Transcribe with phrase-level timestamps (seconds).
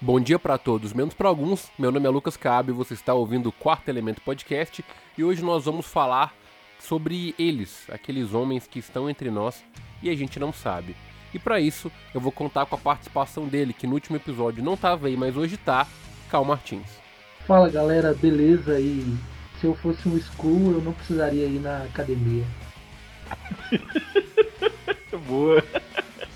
[0.00, 1.72] Bom dia para todos, menos para alguns.
[1.76, 4.84] Meu nome é Lucas Cabe, você está ouvindo o Quarto Elemento Podcast
[5.16, 6.32] e hoje nós vamos falar
[6.78, 9.64] sobre eles, aqueles homens que estão entre nós
[10.00, 10.94] e a gente não sabe.
[11.34, 14.74] E para isso, eu vou contar com a participação dele, que no último episódio não
[14.74, 15.84] estava aí, mas hoje tá,
[16.30, 17.00] Cal Martins.
[17.44, 18.78] Fala galera, beleza?
[18.78, 19.18] E
[19.60, 22.44] se eu fosse um Screw, eu não precisaria ir na academia.
[25.26, 25.60] Boa.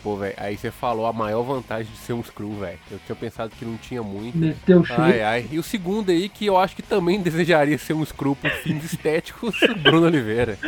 [0.02, 2.78] Pô, velho, aí você falou a maior vantagem de ser um Screw, velho.
[2.90, 4.36] Eu tinha pensado que não tinha muito.
[4.36, 4.84] Meteu.
[4.98, 5.48] Ai, ai.
[5.50, 8.84] E o segundo aí, que eu acho que também desejaria ser um Screw por fins
[8.84, 10.58] estéticos, Bruno Oliveira.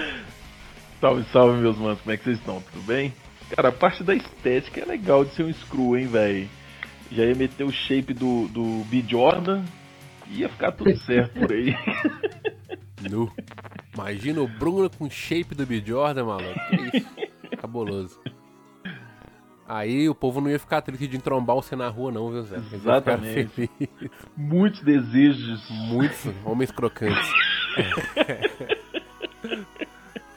[1.01, 2.01] Salve, salve, meus manos.
[2.01, 2.63] Como é que vocês estão?
[2.73, 3.13] Tudo bem?
[3.51, 6.49] Cara, a parte da estética é legal de ser um Screw, hein, velho.
[7.11, 9.05] Já ia meter o shape do, do B.
[9.07, 9.65] Jordan,
[10.29, 11.77] ia ficar tudo certo por aí.
[13.11, 13.33] Nu.
[13.93, 15.83] Imagina o Bruno com shape do B.
[15.85, 16.61] Jordan, maluco.
[16.71, 17.09] Que isso?
[17.61, 18.19] Cabuloso.
[19.67, 22.57] Aí o povo não ia ficar triste de entrombar você na rua, não, viu, Zé?
[22.57, 23.71] Eles Exatamente.
[24.37, 25.67] Muitos desejos.
[25.71, 27.29] Muitos homens crocantes.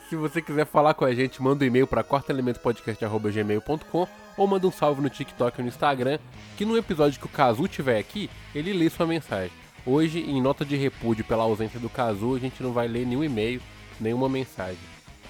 [0.10, 4.08] Se você quiser falar com a gente, manda um e-mail para quartoelementopodcast.gmail.com
[4.38, 6.18] ou manda um salve no TikTok e no Instagram,
[6.56, 9.52] que no episódio que o Kazu tiver aqui, ele lê sua mensagem.
[9.86, 13.24] Hoje, em nota de repúdio pela ausência do Kazu, a gente não vai ler nenhum
[13.24, 13.62] e-mail,
[14.00, 14.80] nenhuma mensagem.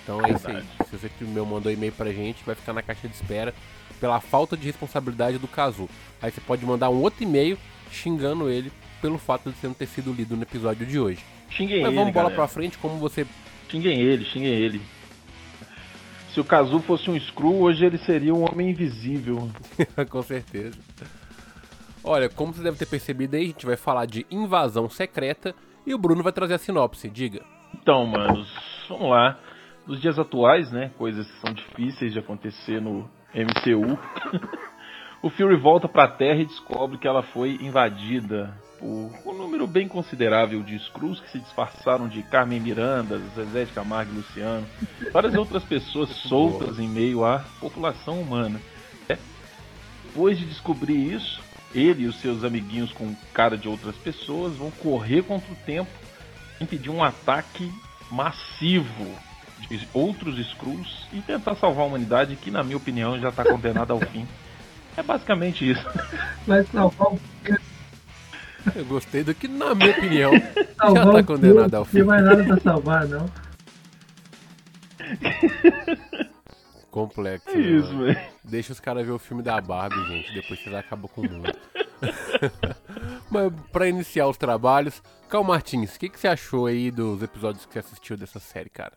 [0.04, 0.64] Então é isso aí.
[0.86, 3.56] Se você que meu mandou e-mail pra gente, vai ficar na caixa de espera
[4.00, 5.90] pela falta de responsabilidade do Kazu.
[6.22, 7.58] Aí você pode mandar um outro e-mail
[7.92, 11.24] xingando ele pelo fato de você não ter sido lido no episódio de hoje.
[11.50, 12.36] Xinguem Mas ele, vamos bola galera.
[12.36, 13.26] pra frente, como você
[13.70, 14.82] Xinguem ele, xinguem ele.
[16.34, 19.50] Se o Kazu fosse um Screw, hoje ele seria um homem invisível.
[20.10, 20.78] Com certeza.
[22.04, 25.54] Olha, como você deve ter percebido aí, a gente vai falar de invasão secreta
[25.86, 27.10] e o Bruno vai trazer a sinopse.
[27.10, 27.42] Diga.
[27.74, 28.48] Então, manos,
[28.88, 29.38] vamos lá.
[29.86, 33.98] Nos dias atuais, né, coisas que são difíceis de acontecer no MCU,
[35.22, 39.88] o Fury volta pra Terra e descobre que ela foi invadida por um número bem
[39.88, 44.68] considerável de Skrulls que se disfarçaram de Carmen Miranda, Zezé de Camargo e Luciano,
[45.12, 48.60] várias outras pessoas soltas em meio à população humana.
[49.10, 49.18] É.
[50.06, 51.42] Depois de descobrir isso,
[51.74, 55.90] ele e os seus amiguinhos com cara de outras pessoas vão correr contra o tempo
[56.60, 57.72] impedir um ataque
[58.12, 59.06] massivo
[59.60, 63.94] de outros Skrulls e tentar salvar a humanidade, que na minha opinião já está condenada
[63.94, 64.28] ao fim.
[64.96, 65.86] É basicamente isso.
[66.46, 67.20] Vai salvar o
[68.76, 71.98] Eu gostei do que, na minha opinião, já tá o condenado ao Não fim.
[71.98, 73.26] tem mais nada pra salvar, não.
[76.92, 77.50] Complexo.
[77.50, 78.06] É isso, mano?
[78.06, 78.20] velho.
[78.44, 80.34] Deixa os caras ver o filme da Barbie, gente.
[80.34, 81.52] Depois vocês acabam com o mundo.
[83.30, 87.66] Mas pra iniciar os trabalhos, Cal Martins, o que, que você achou aí dos episódios
[87.66, 88.94] que você assistiu dessa série, cara?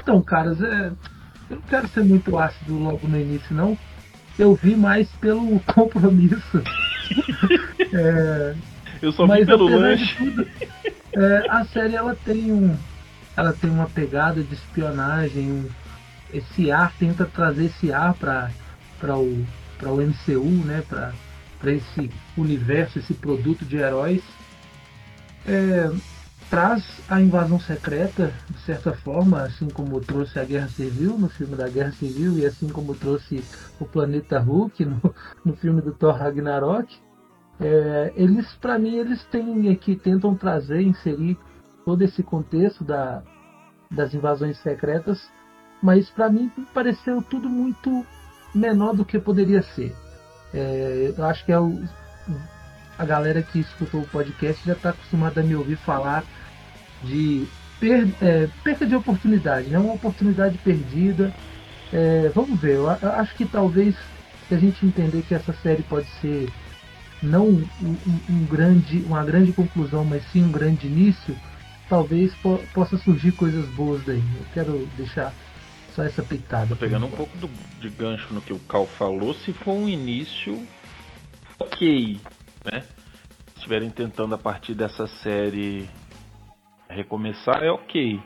[0.00, 0.88] Então, caras, é...
[1.50, 3.76] eu não quero ser muito ácido logo no início, não.
[4.38, 6.62] Eu vi mais pelo compromisso.
[7.94, 8.54] É,
[9.02, 10.14] Eu só vi Mas pelo lanche.
[10.16, 10.48] tudo,
[11.14, 12.74] é, a série ela tem um,
[13.36, 15.68] ela tem uma pegada de espionagem, um-
[16.32, 18.50] esse ar tenta trazer esse ar para
[18.98, 19.44] para o
[19.76, 21.12] para o MCU, né, para
[21.60, 24.22] para esse universo, esse produto de heróis.
[25.46, 25.90] É,
[26.52, 31.56] traz a invasão secreta de certa forma, assim como trouxe a Guerra Civil no filme
[31.56, 33.42] da Guerra Civil e assim como trouxe
[33.80, 35.00] o Planeta Hulk no,
[35.42, 36.94] no filme do Thor Ragnarok.
[37.58, 41.38] É, eles, para mim, eles têm aqui tentam trazer, inserir
[41.86, 43.22] todo esse contexto da,
[43.90, 45.18] das invasões secretas,
[45.82, 48.04] mas para mim pareceu tudo muito
[48.54, 49.96] menor do que poderia ser.
[50.52, 51.82] É, eu acho que é o,
[52.98, 56.22] a galera que escutou o podcast já está acostumada a me ouvir falar
[57.04, 57.46] de
[57.80, 59.78] per, é, de oportunidade, né?
[59.78, 61.32] uma oportunidade perdida.
[61.92, 63.94] É, vamos ver, eu, acho que talvez
[64.48, 66.48] se a gente entender que essa série pode ser
[67.22, 71.36] não um, um- um grande, uma grande conclusão, mas sim um grande início,
[71.88, 74.18] talvez po- possa surgir coisas boas daí.
[74.18, 75.34] Eu quero deixar
[75.90, 76.66] só essa pitada.
[76.68, 77.48] Tô pegando um pouco do,
[77.80, 80.66] de gancho no que o Cal falou, se for um início
[81.58, 82.20] ok,
[82.64, 82.84] né?
[83.56, 85.88] Estiverem tentando a partir dessa série
[86.92, 88.20] recomeçar, é ok.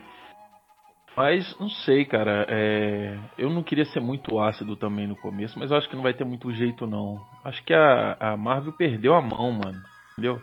[1.15, 2.45] Mas não sei, cara.
[2.47, 6.03] é, Eu não queria ser muito ácido também no começo, mas eu acho que não
[6.03, 7.19] vai ter muito jeito não.
[7.43, 9.81] Acho que a, a Marvel perdeu a mão, mano.
[10.13, 10.39] Entendeu?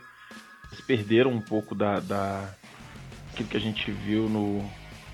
[0.69, 2.53] Eles perderam um pouco da, da
[3.31, 4.61] aquilo que a gente viu no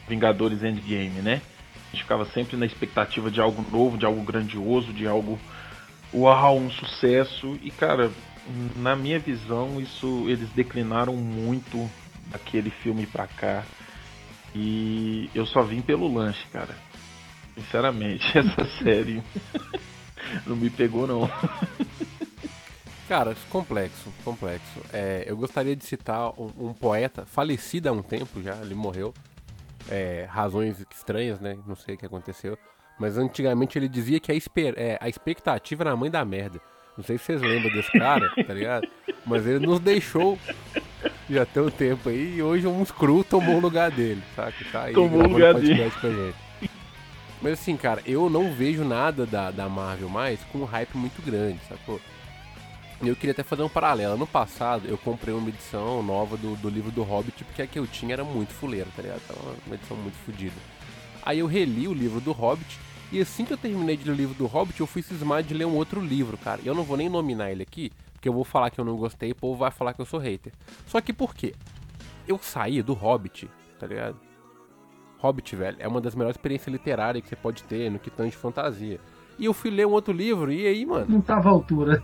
[0.08, 1.42] Vingadores Endgame, né?
[1.76, 5.38] A gente ficava sempre na expectativa de algo novo, de algo grandioso, de algo
[6.12, 7.56] uau, um sucesso.
[7.62, 8.12] E cara,
[8.78, 11.90] na minha visão, isso eles declinaram muito
[12.32, 13.64] daquele filme pra cá.
[14.56, 16.76] E eu só vim pelo lanche, cara.
[17.56, 19.22] Sinceramente, essa série
[20.46, 21.30] não me pegou não.
[23.08, 24.82] Cara, complexo, complexo.
[24.94, 29.14] É, eu gostaria de citar um, um, poeta falecido há um tempo já, ele morreu.
[29.90, 31.58] É, razões estranhas, né?
[31.68, 32.58] Não sei o que aconteceu.
[32.98, 34.36] Mas antigamente ele dizia que a,
[34.78, 36.62] é, a expectativa era a mãe da merda.
[36.96, 38.88] Não sei se vocês lembram desse cara, tá ligado?
[39.26, 40.38] Mas ele nos deixou
[41.32, 44.66] já tem um tempo aí e hoje um Screw tomou o lugar dele, saca?
[44.72, 45.92] Tá aí, tomou o lugar dele.
[47.42, 51.22] Mas assim, cara, eu não vejo nada da, da Marvel mais com um hype muito
[51.22, 52.00] grande, sacou?
[53.02, 54.16] Eu queria até fazer um paralelo.
[54.16, 57.80] No passado, eu comprei uma edição nova do, do livro do Hobbit, porque a que
[57.80, 59.22] eu tinha era muito fuleira, tá ligado?
[59.28, 60.56] Tava uma edição muito fodida.
[61.24, 62.80] Aí eu reli o livro do Hobbit,
[63.12, 65.56] e assim que eu terminei de ler o livro do Hobbit, eu fui cismar de
[65.56, 66.62] ler um outro livro, cara.
[66.64, 67.92] E eu não vou nem nominar ele aqui,
[68.22, 70.06] porque eu vou falar que eu não gostei e o povo vai falar que eu
[70.06, 70.54] sou hater.
[70.86, 71.56] Só que por quê?
[72.28, 74.16] Eu saí do Hobbit, tá ligado?
[75.18, 78.38] Hobbit, velho, é uma das melhores experiências literárias que você pode ter no que tange
[78.38, 79.00] fantasia.
[79.40, 81.08] E eu fui ler um outro livro, e aí, mano?
[81.10, 82.04] Não tava à altura.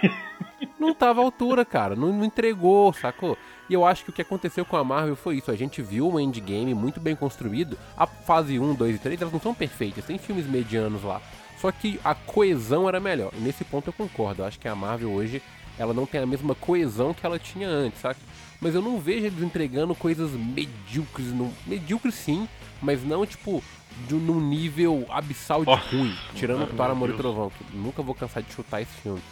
[0.80, 1.94] não tava à altura, cara.
[1.94, 3.36] Não, não, entregou, sacou?
[3.68, 5.50] E eu acho que o que aconteceu com a Marvel foi isso.
[5.50, 7.76] A gente viu um endgame muito bem construído.
[7.98, 10.06] A fase 1, 2 e 3, elas não são perfeitas.
[10.06, 11.20] Tem filmes medianos lá.
[11.64, 13.32] Só que a coesão era melhor.
[13.32, 14.42] E nesse ponto eu concordo.
[14.42, 15.40] Eu acho que a Marvel hoje,
[15.78, 18.20] ela não tem a mesma coesão que ela tinha antes, saca?
[18.60, 21.28] Mas eu não vejo eles entregando coisas medíocres.
[21.28, 21.50] No...
[21.66, 22.46] Medíocres sim,
[22.82, 23.64] mas não tipo
[24.06, 26.14] de num nível abissal de oh, ruim.
[26.34, 29.22] Tirando para Amor e Trovão, que nunca vou cansar de chutar esse filme.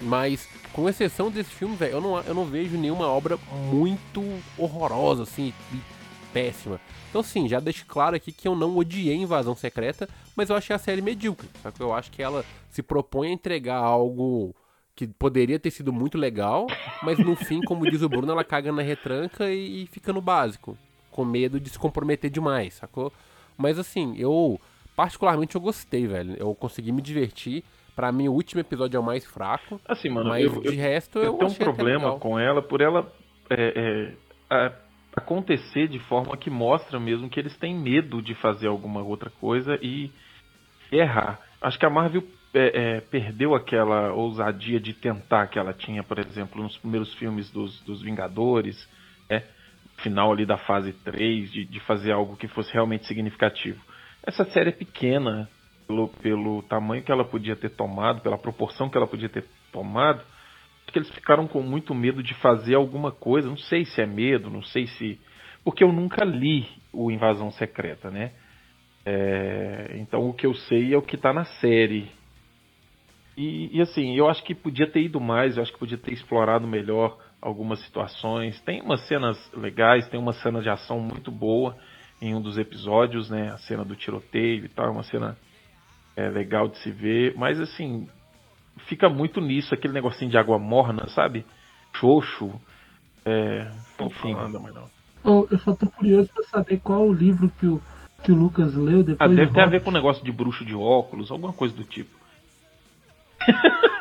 [0.00, 3.36] Mas, com exceção desse filme, velho, eu não, eu não vejo nenhuma obra
[3.72, 4.22] muito
[4.56, 5.52] horrorosa, assim,
[6.32, 6.80] péssima.
[7.10, 10.74] Então, sim, já deixo claro aqui que eu não odiei Invasão Secreta, mas eu achei
[10.74, 11.48] a série medíocre.
[11.62, 14.54] Só que eu acho que ela se propõe a entregar algo
[14.94, 16.66] que poderia ter sido muito legal,
[17.02, 20.20] mas no fim, como diz o Bruno, ela caga na retranca e, e fica no
[20.20, 20.76] básico,
[21.10, 23.12] com medo de se comprometer demais, sacou?
[23.56, 24.60] Mas assim, eu
[24.96, 26.36] particularmente eu gostei, velho.
[26.38, 27.64] Eu consegui me divertir.
[27.94, 29.78] Pra mim, o último episódio é o mais fraco.
[29.86, 32.80] Assim, mano, mas eu, de eu, resto eu, eu tenho um problema com ela por
[32.80, 33.12] ela
[33.50, 34.14] é,
[34.50, 34.72] é,
[35.14, 39.78] acontecer de forma que mostra mesmo que eles têm medo de fazer alguma outra coisa
[39.82, 40.10] e
[40.90, 41.40] errar.
[41.60, 42.24] Acho que a Marvel
[42.54, 47.50] é, é, perdeu aquela ousadia de tentar que ela tinha, por exemplo, nos primeiros filmes
[47.50, 48.88] dos, dos Vingadores,
[49.28, 49.42] né?
[49.98, 53.80] final ali da fase 3, de, de fazer algo que fosse realmente significativo.
[54.22, 55.48] Essa série é pequena,
[55.86, 60.22] pelo, pelo tamanho que ela podia ter tomado, pela proporção que ela podia ter tomado,
[60.92, 63.48] que eles ficaram com muito medo de fazer alguma coisa.
[63.48, 65.18] Não sei se é medo, não sei se.
[65.64, 68.32] Porque eu nunca li o Invasão Secreta, né?
[69.04, 69.96] É...
[69.98, 72.10] então o que eu sei é o que está na série.
[73.36, 76.12] E, e, assim, eu acho que podia ter ido mais, eu acho que podia ter
[76.12, 78.60] explorado melhor algumas situações.
[78.60, 81.76] Tem umas cenas legais, tem uma cena de ação muito boa
[82.20, 83.50] em um dos episódios, né?
[83.50, 85.36] A cena do tiroteio e tal, é uma cena
[86.14, 88.06] é, legal de se ver, mas assim,
[88.86, 91.44] fica muito nisso, aquele negocinho de água morna, sabe?
[91.94, 92.52] Xoxo.
[93.24, 93.70] É,
[94.00, 94.34] enfim.
[95.24, 97.80] Oh, eu só tô curioso pra saber qual o livro que o,
[98.22, 99.30] que o Lucas leu depois.
[99.30, 101.84] Ah, deve ter a ver com o negócio de bruxo de óculos, alguma coisa do
[101.84, 102.10] tipo.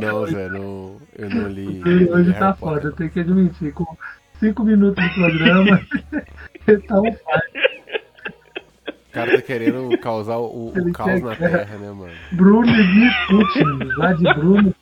[0.00, 1.82] não, não, eu não li.
[2.10, 3.72] Hoje tá foda, eu tenho que admitir.
[3.72, 3.96] Com
[4.38, 5.80] cinco minutos de programa,
[6.66, 7.16] ele tá um
[9.10, 12.12] o cara tá querendo causar o, o caos na Terra, né, mano?
[12.30, 14.74] Bruno e Putin, lá de Bruno.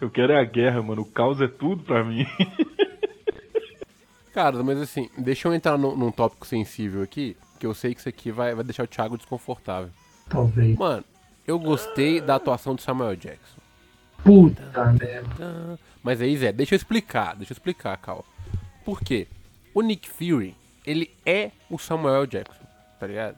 [0.00, 1.02] Eu quero é a guerra, mano.
[1.02, 2.26] O caos é tudo pra mim.
[4.32, 8.00] Cara, mas assim, deixa eu entrar num, num tópico sensível aqui, que eu sei que
[8.00, 9.90] isso aqui vai, vai deixar o Thiago desconfortável.
[10.28, 10.76] Talvez.
[10.76, 11.04] Mano,
[11.46, 13.60] eu gostei da atuação do Samuel Jackson.
[14.24, 15.78] Puta merda.
[16.02, 18.24] Mas aí, Zé, deixa eu explicar, deixa eu explicar, Cal.
[18.84, 19.28] Por quê?
[19.72, 22.64] O Nick Fury, ele é o Samuel Jackson,
[22.98, 23.36] tá ligado?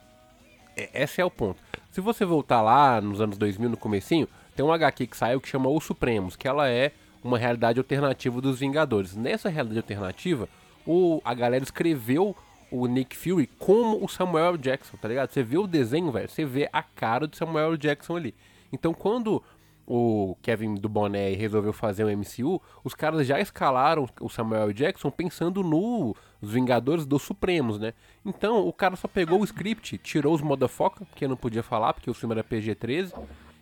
[0.77, 1.61] É, esse é o ponto.
[1.91, 5.49] Se você voltar lá nos anos 2000, no comecinho, tem um HQ que saiu que
[5.49, 9.17] chama Os Supremos, que ela é uma realidade alternativa dos Vingadores.
[9.17, 10.49] Nessa realidade alternativa,
[10.87, 12.37] o, a galera escreveu
[12.71, 15.31] o Nick Fury como o Samuel Jackson, tá ligado?
[15.31, 18.35] Você vê o desenho, velho, você vê a cara do Samuel Jackson ali.
[18.73, 19.43] Então, quando
[19.87, 25.11] o Kevin do Boné resolveu fazer um MCU, os caras já escalaram o Samuel Jackson
[25.11, 27.95] pensando nos Vingadores dos Supremos, né?
[28.25, 32.11] Então o cara só pegou o script, tirou os motherfucker, que não podia falar porque
[32.11, 33.13] o filme era PG-13,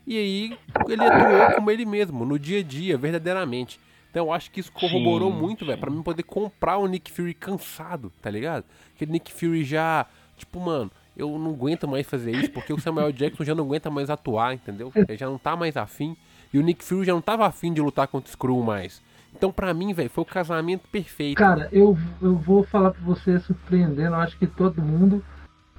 [0.06, 3.78] e aí ele atuou como ele mesmo, no dia a dia, verdadeiramente.
[4.10, 7.10] Então eu acho que isso corroborou sim, muito, velho, pra mim poder comprar o Nick
[7.10, 8.64] Fury cansado, tá ligado?
[8.94, 13.12] Aquele Nick Fury já, tipo, mano, eu não aguento mais fazer isso, porque o Samuel
[13.12, 14.92] Jackson já não aguenta mais atuar, entendeu?
[14.94, 16.16] Ele já não tá mais afim.
[16.52, 19.02] E o Nick Fury já não tava afim de lutar contra o Skrull mais.
[19.36, 21.36] Então, pra mim, velho, foi o casamento perfeito.
[21.36, 25.24] Cara, eu, eu vou falar pra você surpreendendo, eu acho que todo mundo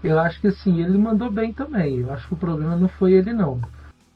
[0.03, 1.99] Eu acho que assim, ele mandou bem também.
[1.99, 3.59] Eu acho que o problema não foi ele não.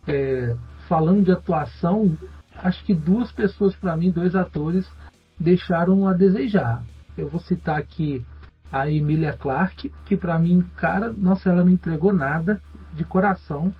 [0.08, 0.56] É,
[0.88, 2.16] falando de atuação,
[2.56, 4.86] acho que duas pessoas para mim, dois atores,
[5.40, 6.84] deixaram a desejar.
[7.18, 8.24] Eu vou citar aqui
[8.72, 12.62] a Emilia Clarke, que para mim, cara, nossa, ela não entregou nada
[12.94, 13.74] de coração.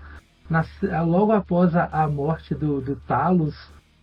[0.50, 0.66] Na,
[1.04, 3.56] logo após a, a morte do, do Talos,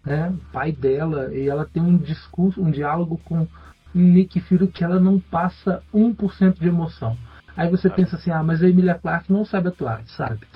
[0.05, 3.47] né, pai dela, e ela tem um discurso, um diálogo com
[3.93, 7.17] Nick Fury que ela não passa 1% de emoção.
[7.57, 10.47] Aí você pensa assim, ah, mas a Emilia Clarke não sabe atuar, sabe?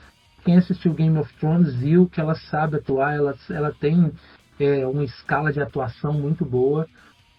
[0.44, 4.12] Quem assistiu Game of Thrones viu que ela sabe atuar, ela, ela tem
[4.58, 6.86] é, uma escala de atuação muito boa.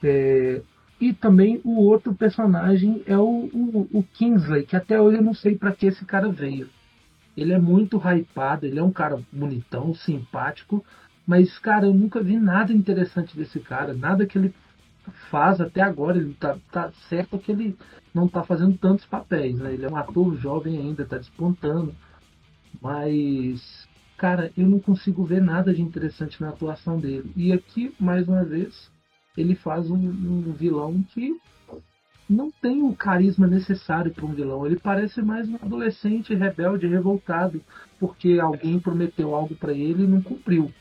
[0.04, 0.62] É,
[1.02, 5.34] e também o outro personagem é o, o, o, Kingsley, que até hoje eu não
[5.34, 6.70] sei para que esse cara veio.
[7.36, 10.86] Ele é muito hypado, ele é um cara bonitão, simpático,
[11.26, 14.54] mas, cara, eu nunca vi nada interessante desse cara, nada que ele
[15.32, 16.18] faz até agora.
[16.18, 17.76] Ele tá, tá certo que ele
[18.14, 19.74] não tá fazendo tantos papéis, né?
[19.74, 21.96] Ele é um ator jovem ainda, tá despontando.
[22.80, 27.32] Mas, cara, eu não consigo ver nada de interessante na atuação dele.
[27.36, 28.92] E aqui, mais uma vez,
[29.38, 31.36] ele faz um, um vilão que
[32.30, 34.66] não tem o carisma necessário para um vilão.
[34.66, 37.62] Ele parece mais um adolescente rebelde, revoltado,
[38.00, 40.72] porque alguém prometeu algo para ele e não cumpriu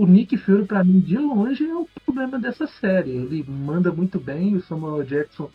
[0.00, 3.10] o Nick Fury, para mim, de longe, é o problema dessa série.
[3.10, 5.50] Ele manda muito bem, o Samuel Jackson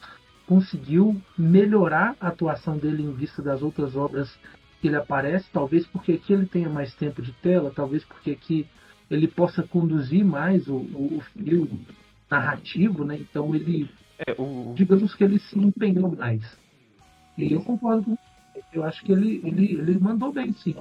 [0.46, 4.30] conseguiu melhorar a atuação dele em vista das outras obras
[4.80, 8.68] que ele aparece, talvez porque aqui ele tenha mais tempo de tela, talvez porque aqui
[9.10, 11.68] ele possa conduzir mais o, o, o fio
[12.36, 13.18] narrativo, né?
[13.20, 13.90] Então ele,
[14.20, 14.74] é, o...
[14.76, 16.44] digamos que ele se empenhou mais.
[17.38, 18.18] E eu concordo,
[18.74, 20.76] eu acho que ele, ele, ele mandou bem, sim.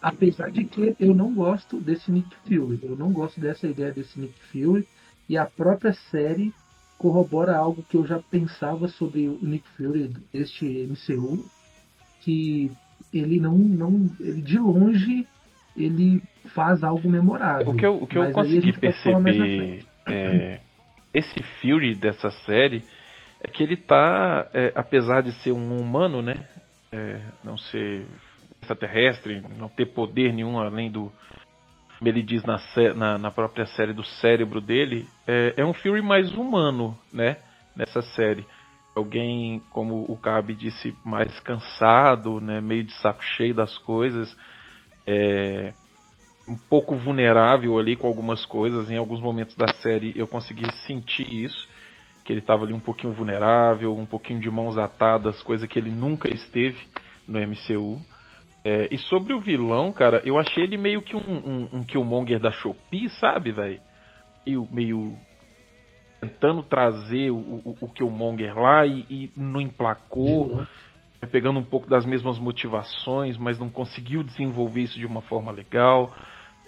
[0.00, 2.80] Apesar de que eu não gosto desse Nick Fury.
[2.82, 4.86] Eu não gosto dessa ideia desse Nick Fury.
[5.28, 6.52] E a própria série
[6.98, 11.44] corrobora algo que eu já pensava sobre o Nick Fury deste MCU.
[12.22, 12.70] Que
[13.12, 13.56] ele não.
[13.56, 15.26] não ele de longe
[15.76, 16.22] ele
[16.54, 17.70] faz algo memorável.
[17.70, 20.60] O que eu, o que eu consegui perceber é,
[21.12, 22.82] esse Fury dessa série
[23.40, 26.46] é que ele tá, é, apesar de ser um humano, né?
[26.92, 28.06] É, não ser
[28.60, 31.10] extraterrestre, não ter poder nenhum além do.
[31.98, 32.58] Como ele diz na,
[32.94, 37.36] na, na própria série do cérebro dele, é, é, um Fury mais humano, né?
[37.76, 38.44] Nessa série.
[38.94, 42.60] Alguém, como o Cabe disse, mais cansado, né?
[42.60, 44.36] Meio de saco cheio das coisas.
[45.06, 45.72] É,
[46.48, 48.90] um pouco vulnerável ali com algumas coisas.
[48.90, 51.68] Em alguns momentos da série eu consegui sentir isso.
[52.24, 55.90] Que ele estava ali um pouquinho vulnerável, um pouquinho de mãos atadas, coisa que ele
[55.90, 56.78] nunca esteve
[57.26, 58.00] no MCU.
[58.62, 62.38] É, e sobre o vilão, cara, eu achei ele meio que um, um, um Killmonger
[62.38, 63.80] da Shopee, sabe, velho?
[64.70, 65.16] Meio,
[66.20, 70.66] tentando trazer o, o, o Killmonger lá e, e não emplacou, uhum.
[71.26, 76.14] Pegando um pouco das mesmas motivações, mas não conseguiu desenvolver isso de uma forma legal.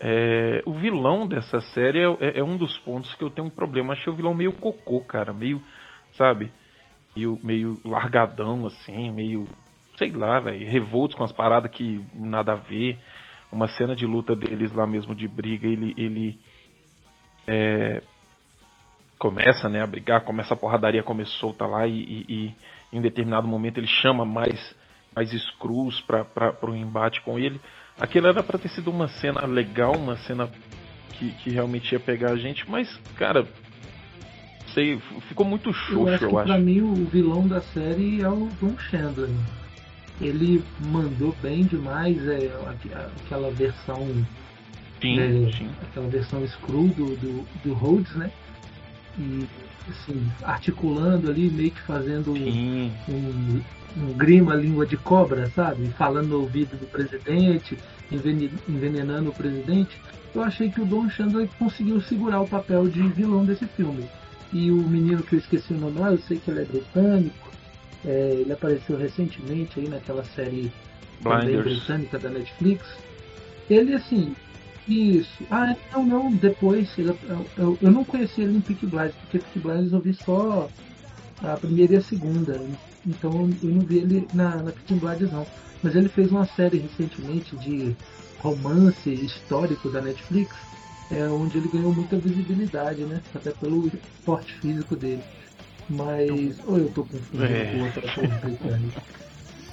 [0.01, 3.51] É, o vilão dessa série é, é, é, um dos pontos que eu tenho um
[3.51, 3.93] problema.
[3.93, 5.63] Achei o vilão meio cocô, cara, meio,
[6.15, 6.51] sabe?
[7.17, 9.47] Meio, meio largadão, assim, meio
[9.97, 12.99] sei lá, velho, revoltos com as paradas que nada a ver.
[13.51, 16.39] Uma cena de luta deles lá mesmo de briga, ele, ele
[17.47, 18.03] é,
[19.19, 22.55] começa né, a brigar, começa a porradaria começou tá lá e, e, e,
[22.93, 24.75] em determinado momento ele chama mais,
[25.15, 27.61] mais Screws para o um embate com ele.
[27.99, 30.51] Aquilo era para ter sido uma cena legal, uma cena
[31.13, 33.47] que, que realmente ia pegar a gente, mas, cara,
[34.75, 36.25] sei, ficou muito xoxo, eu acho.
[36.25, 36.47] eu acho.
[36.49, 39.29] Pra mim, o vilão da série é o Don Chandler
[40.21, 42.51] ele mandou bem demais é,
[43.25, 44.07] aquela versão
[45.01, 45.71] sim, é, sim.
[45.83, 48.31] aquela versão screw do, do, do Rhodes, né?
[49.19, 49.47] E
[49.91, 53.63] assim, articulando ali, meio que fazendo um, um,
[53.97, 55.89] um grima língua de cobra, sabe?
[55.99, 57.79] Falando no ouvido do presidente,
[58.69, 60.01] envenenando o presidente.
[60.35, 64.09] Eu achei que o Don Chandler conseguiu segurar o papel de vilão desse filme.
[64.53, 67.53] E o menino que eu esqueci o nome lá, eu sei que ele é britânico,
[68.05, 70.73] é, ele apareceu recentemente aí naquela série
[71.23, 72.87] também britânica da Netflix.
[73.71, 74.35] Ele assim,
[74.89, 75.45] isso.
[75.51, 76.97] Ah, não, não, depois.
[76.99, 77.17] Eu,
[77.57, 80.69] eu, eu não conheci ele em Peak Blinders, porque Peak Blinders eu vi só
[81.43, 82.61] a primeira e a segunda.
[83.07, 85.47] Então eu não vi ele na, na Peak Blinders não.
[85.83, 87.95] Mas ele fez uma série recentemente de
[88.39, 90.57] romance histórico da Netflix,
[91.11, 93.21] é, onde ele ganhou muita visibilidade, né?
[93.35, 93.91] Até pelo
[94.25, 95.23] porte físico dele.
[95.89, 96.59] Mas.
[96.67, 97.73] Ou eu tô confundindo é.
[97.73, 99.03] com outra coisa britânica.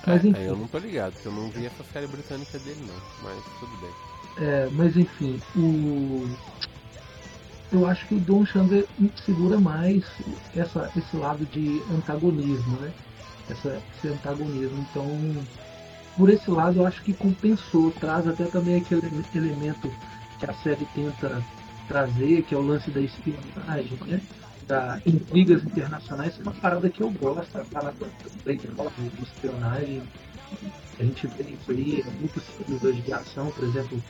[0.06, 0.42] Mas enfim.
[0.42, 3.44] É, eu não tô ligado, porque eu não vi essa série britânica dele não, mas
[3.60, 4.09] tudo bem.
[4.40, 6.28] É, mas enfim, o.
[7.72, 8.86] Eu acho que o Don Chandler
[9.26, 10.04] segura mais
[10.56, 12.92] essa, esse lado de antagonismo, né?
[13.48, 14.86] essa, esse antagonismo.
[14.90, 15.46] Então,
[16.18, 19.92] por esse lado, eu acho que compensou, traz até também aquele elemento
[20.40, 21.44] que a série tenta
[21.88, 24.20] trazer, que é o lance da espionagem, né?
[24.68, 27.96] da intrigas internacionais, é uma parada que eu gosto, a parada
[28.46, 30.04] de espionagem.
[31.00, 34.04] A gente vê isso aí, muitos filmes de ação, por exemplo,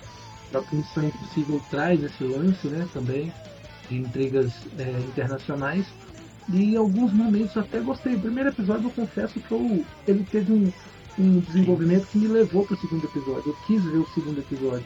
[0.54, 3.32] a Missão Impossível traz esse lance né, também,
[3.90, 5.86] de intrigas é, internacionais.
[6.52, 8.16] E em alguns momentos até gostei.
[8.16, 10.72] O primeiro episódio eu confesso que eu, ele teve um,
[11.20, 13.44] um desenvolvimento que me levou para o segundo episódio.
[13.48, 14.86] Eu quis ver o segundo episódio.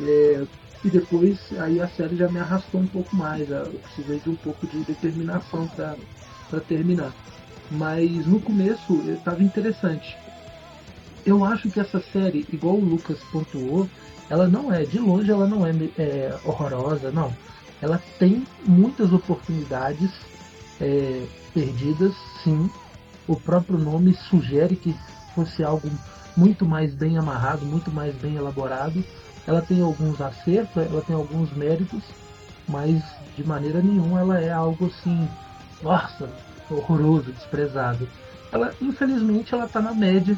[0.00, 0.46] É,
[0.84, 3.50] e depois aí a série já me arrastou um pouco mais.
[3.50, 7.12] Eu precisei de um pouco de determinação para terminar.
[7.70, 10.16] Mas no começo estava interessante.
[11.24, 13.88] Eu acho que essa série, igual o Lucas pontuou,
[14.28, 17.32] ela não é, de longe ela não é, é horrorosa, não.
[17.80, 20.10] Ela tem muitas oportunidades
[20.80, 22.70] é, perdidas, sim.
[23.28, 24.96] O próprio nome sugere que
[25.34, 25.88] fosse algo
[26.36, 29.04] muito mais bem amarrado, muito mais bem elaborado.
[29.46, 32.02] Ela tem alguns acertos, ela tem alguns méritos,
[32.68, 33.02] mas
[33.36, 35.28] de maneira nenhuma ela é algo assim,
[35.82, 36.30] nossa,
[36.70, 38.08] horroroso, desprezado.
[38.50, 40.36] Ela, infelizmente, ela está na média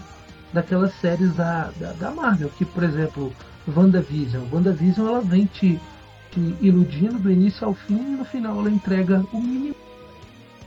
[0.54, 3.32] daquelas séries da, da, da, Marvel, que, por exemplo,
[3.68, 4.44] WandaVision.
[4.50, 5.78] WandaVision ela vem te,
[6.30, 9.74] te iludindo do início ao fim e no final ela entrega o mínimo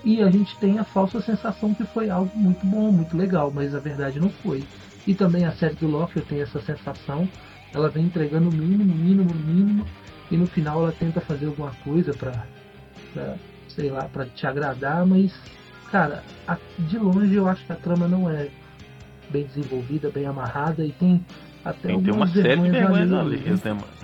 [0.04, 3.74] e a gente tem a falsa sensação que foi algo muito bom, muito legal, mas
[3.74, 4.64] a verdade não foi.
[5.06, 7.28] E também a série do Loki tem essa sensação,
[7.74, 9.86] ela vem entregando o mínimo, mínimo, mínimo,
[10.30, 12.46] e no final ela tenta fazer alguma coisa para,
[13.68, 15.34] sei lá, para te agradar, mas
[15.92, 16.24] cara,
[16.80, 18.50] de longe eu acho que a trama não é
[19.30, 21.24] bem desenvolvida, bem amarrada e tem
[21.64, 23.88] até tem, tem uma série de vergonhas ali, né, mano?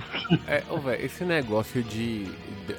[0.47, 2.27] É, oh, véio, esse negócio de.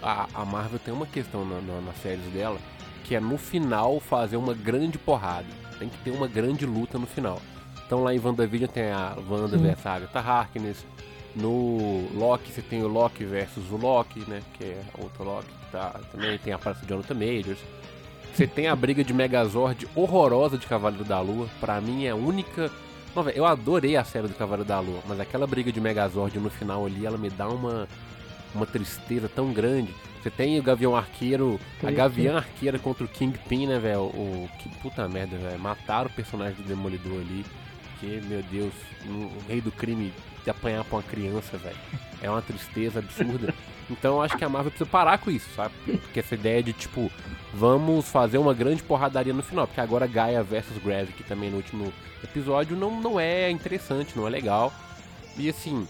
[0.03, 2.59] A, a Marvel tem uma questão na, na, nas séries dela
[3.05, 5.47] que é no final fazer uma grande porrada.
[5.79, 7.41] Tem que ter uma grande luta no final.
[7.87, 10.87] Então lá em WandaVision tem a Wanda versus a Agatha Harkness.
[11.37, 14.41] No Loki você tem o Loki versus o Loki, né?
[14.55, 15.49] Que é outro Loki.
[15.71, 17.59] Tá, também tem a parte de Jonathan Majors.
[18.35, 21.49] Você tem a briga de Megazord horrorosa de Cavaleiro da Lua.
[21.61, 22.69] Pra mim é a única.
[23.15, 26.37] Não, véio, eu adorei a série do Cavaleiro da Lua, mas aquela briga de Megazord
[26.41, 27.89] no final ali, ela me dá uma,
[28.53, 29.95] uma tristeza tão grande.
[30.21, 34.01] Você tem o Gavião Arqueiro, a Gavião Arqueira contra o Kingpin, né, velho?
[34.01, 35.61] O, que puta merda, velho.
[35.61, 37.47] Mataram o personagem do Demolidor ali.
[38.01, 38.73] Que, meu Deus,
[39.07, 41.77] o rei do crime de apanhar pra uma criança, velho.
[42.25, 43.55] É uma tristeza absurda.
[43.91, 45.75] Então eu acho que a Marvel precisa parar com isso, sabe?
[45.85, 47.13] Porque essa ideia de, tipo,
[47.53, 49.67] vamos fazer uma grande porradaria no final.
[49.67, 54.31] Porque agora Gaia versus Gravik também no último episódio não, não é interessante, não é
[54.31, 54.73] legal.
[55.37, 55.87] E assim,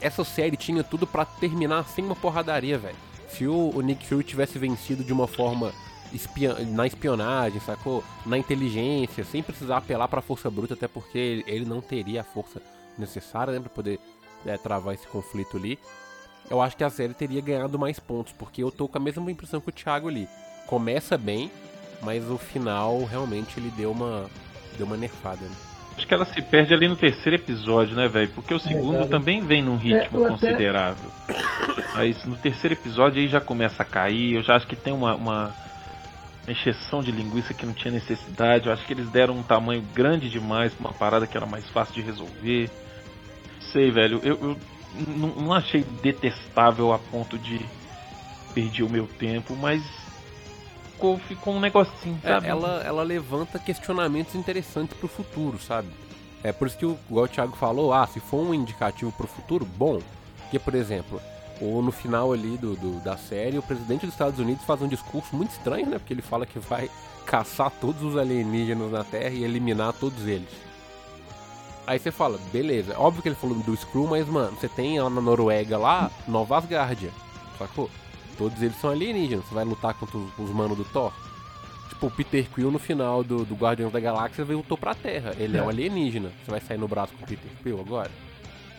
[0.00, 2.96] essa série tinha tudo para terminar sem uma porradaria, velho
[3.32, 5.72] se o, o Nick Fury tivesse vencido de uma forma
[6.12, 8.04] espion na espionagem, sacou?
[8.26, 12.24] Na inteligência, sem precisar apelar pra força bruta, até porque ele, ele não teria a
[12.24, 12.60] força
[12.98, 13.98] necessária né, pra poder
[14.46, 15.78] é, travar esse conflito ali.
[16.50, 19.30] Eu acho que a série teria ganhado mais pontos, porque eu tô com a mesma
[19.30, 20.28] impressão que o Thiago ali.
[20.66, 21.50] Começa bem,
[22.02, 24.28] mas o final realmente ele deu uma,
[24.76, 25.44] deu uma nerfada.
[25.44, 25.54] Né?
[25.96, 28.30] Acho que ela se perde ali no terceiro episódio, né, velho?
[28.34, 31.10] Porque o segundo é, também vem num ritmo é, considerável.
[31.28, 31.84] Até...
[31.94, 34.34] Aí no terceiro episódio aí já começa a cair.
[34.34, 35.54] Eu já acho que tem uma, uma
[36.48, 38.66] encheção de linguiça que não tinha necessidade.
[38.66, 41.68] Eu acho que eles deram um tamanho grande demais pra uma parada que era mais
[41.68, 42.70] fácil de resolver.
[43.72, 44.20] Sei, velho.
[44.22, 44.56] Eu, eu
[44.94, 47.64] não, achei detestável a ponto de
[48.54, 49.82] perder o meu tempo, mas
[50.92, 52.46] ficou, ficou um negocinho, é, sabe?
[52.46, 55.88] É, ela, ela levanta questionamentos interessantes pro futuro, sabe?
[56.44, 59.26] É por isso que, o, igual o Thiago falou, ah, se for um indicativo pro
[59.26, 60.00] futuro, bom.
[60.42, 61.20] Porque, por exemplo,
[61.60, 64.88] ou no final ali do, do, da série, o presidente dos Estados Unidos faz um
[64.88, 65.98] discurso muito estranho, né?
[65.98, 66.90] Porque ele fala que vai
[67.24, 70.71] caçar todos os alienígenas na Terra e eliminar todos eles.
[71.86, 75.10] Aí você fala, beleza, óbvio que ele falou do Screw, mas mano, você tem lá
[75.10, 77.10] na Noruega lá, Nova Asgardia,
[77.58, 77.90] sacou?
[78.36, 79.44] Todos eles são alienígenas.
[79.44, 81.12] Você vai lutar contra os, os manos do Thor.
[81.88, 85.34] Tipo, o Peter Quill no final do, do Guardiões da Galáxia voltou pra Terra.
[85.38, 85.60] Ele é.
[85.60, 86.32] é um alienígena.
[86.44, 88.10] Você vai sair no braço com o Peter Quill agora?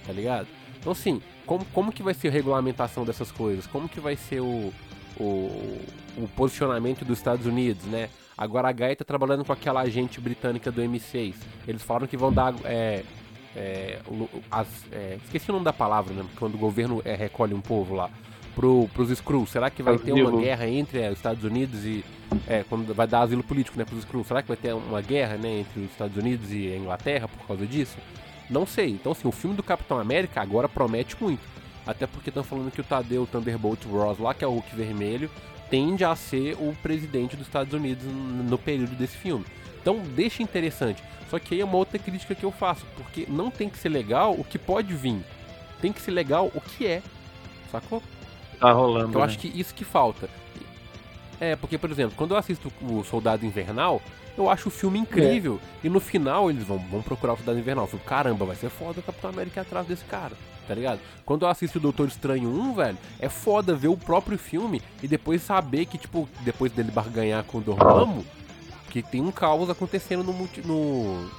[0.06, 0.48] Tá ligado?
[0.80, 3.68] Então, assim, como, como que vai ser a regulamentação dessas coisas?
[3.68, 4.74] Como que vai ser o,
[5.18, 5.82] o,
[6.18, 8.10] o posicionamento dos Estados Unidos, né?
[8.38, 11.36] Agora a Gaia tá trabalhando com aquela agente britânica do M6.
[11.68, 12.54] Eles falaram que vão dar.
[12.64, 13.04] É,
[13.56, 14.00] é,
[14.50, 16.26] as, é, esqueci o nome da palavra, né?
[16.38, 18.10] Quando o governo é, recolhe um povo lá
[18.56, 19.52] pro, pros Skrulls?
[19.52, 22.04] Será que vai ter uma guerra entre é, os Estados Unidos e.
[22.48, 24.28] É, quando vai dar asilo político né, pros Skrulls?
[24.28, 27.46] Será que vai ter uma guerra né, entre os Estados Unidos e a Inglaterra por
[27.46, 27.98] causa disso?
[28.50, 28.90] Não sei.
[28.90, 31.42] Então, assim, o filme do Capitão América agora promete muito.
[31.86, 35.30] Até porque estão falando que o Tadeu Thunderbolt Ross, lá que é o Hulk vermelho,
[35.74, 39.44] tende a ser o presidente dos Estados Unidos no período desse filme.
[39.82, 41.04] Então deixa interessante.
[41.32, 43.90] Só que aí é uma outra crítica que eu faço, porque não tem que ser
[43.90, 45.20] legal o que pode vir.
[45.82, 47.02] Tem que ser legal o que é.
[47.72, 48.04] Sacou?
[48.60, 49.10] Tá rolando.
[49.10, 49.34] Então, eu né?
[49.34, 50.30] acho que isso que falta.
[51.40, 54.00] É, porque, por exemplo, quando eu assisto o Soldado Invernal,
[54.38, 55.60] eu acho o filme incrível.
[55.84, 57.86] E no final eles vão, vão procurar o Soldado Invernal.
[57.86, 60.36] Eu falo, caramba, vai ser foda o Capitão América atrás desse cara,
[60.68, 61.00] tá ligado?
[61.26, 65.08] Quando eu assisto o Doutor Estranho 1, velho, é foda ver o próprio filme e
[65.08, 68.26] depois saber que, tipo, depois dele barganhar com o Dormammu,
[68.90, 71.30] que tem um caos acontecendo no, no,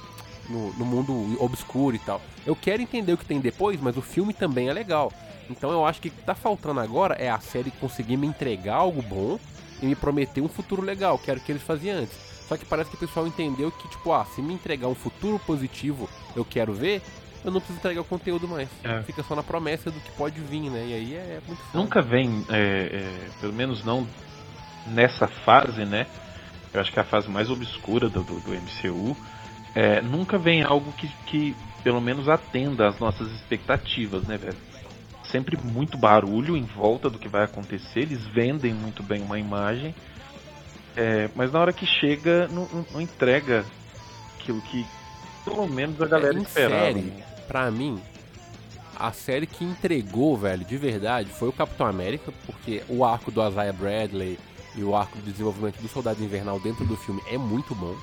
[0.49, 2.21] no, no mundo obscuro e tal.
[2.45, 5.11] Eu quero entender o que tem depois, mas o filme também é legal.
[5.49, 8.75] Então eu acho que o que tá faltando agora é a série conseguir me entregar
[8.75, 9.39] algo bom
[9.81, 12.34] e me prometer um futuro legal, que era o que eles faziam antes.
[12.47, 15.39] Só que parece que o pessoal entendeu que, tipo, ah, se me entregar um futuro
[15.39, 17.01] positivo eu quero ver,
[17.43, 18.69] eu não preciso entregar o conteúdo mais.
[18.83, 19.01] É.
[19.03, 20.85] Fica só na promessa do que pode vir, né?
[20.87, 21.77] E aí é muito foda.
[21.83, 24.07] Nunca vem, é, é, pelo menos não
[24.87, 26.07] nessa fase, né?
[26.73, 29.15] Eu acho que é a fase mais obscura do, do, do MCU.
[29.73, 34.57] é, nunca vem algo que, que pelo menos atenda às nossas expectativas, né, velho?
[35.31, 38.01] Sempre muito barulho em volta do que vai acontecer.
[38.01, 39.93] Eles vendem muito bem uma imagem,
[40.95, 43.65] é, mas na hora que chega, não, não- entrega
[44.39, 44.85] aquilo que
[45.43, 46.75] pelo menos a galera É, esperava.
[46.85, 47.23] série, né?
[47.47, 47.99] pra mim,
[48.97, 53.45] a série que entregou, velho, de verdade, foi o Capitão América, porque o arco do
[53.47, 54.39] Isaiah Bradley
[54.75, 57.95] e o arco de desenvolvimento do Soldado Invernal dentro do filme é muito bom.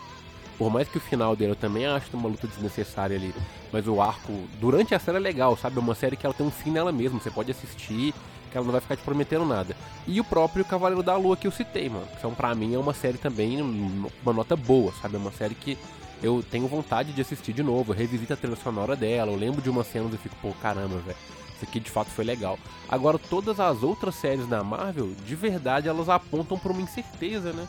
[0.59, 3.35] Por mais que o final dele eu também acho uma luta desnecessária ali,
[3.73, 5.77] mas o arco durante a série é legal, sabe?
[5.79, 8.15] É uma série que ela tem um fim nela mesma, você pode assistir,
[8.53, 9.75] que ela não vai ficar te prometendo nada.
[10.07, 12.07] E o próprio Cavaleiro da Lua que eu citei, mano.
[12.17, 15.17] Então, pra mim, é uma série também, uma nota boa, sabe?
[15.17, 15.79] É uma série que
[16.23, 19.61] eu tenho vontade de assistir de novo, eu revisito a trilha sonora dela, eu lembro
[19.61, 21.17] de umas cenas e fico, pô, caramba, velho.
[21.57, 22.59] Isso aqui de fato foi legal.
[22.89, 27.67] Agora, todas as outras séries da Marvel, de verdade, elas apontam pra uma incerteza, né?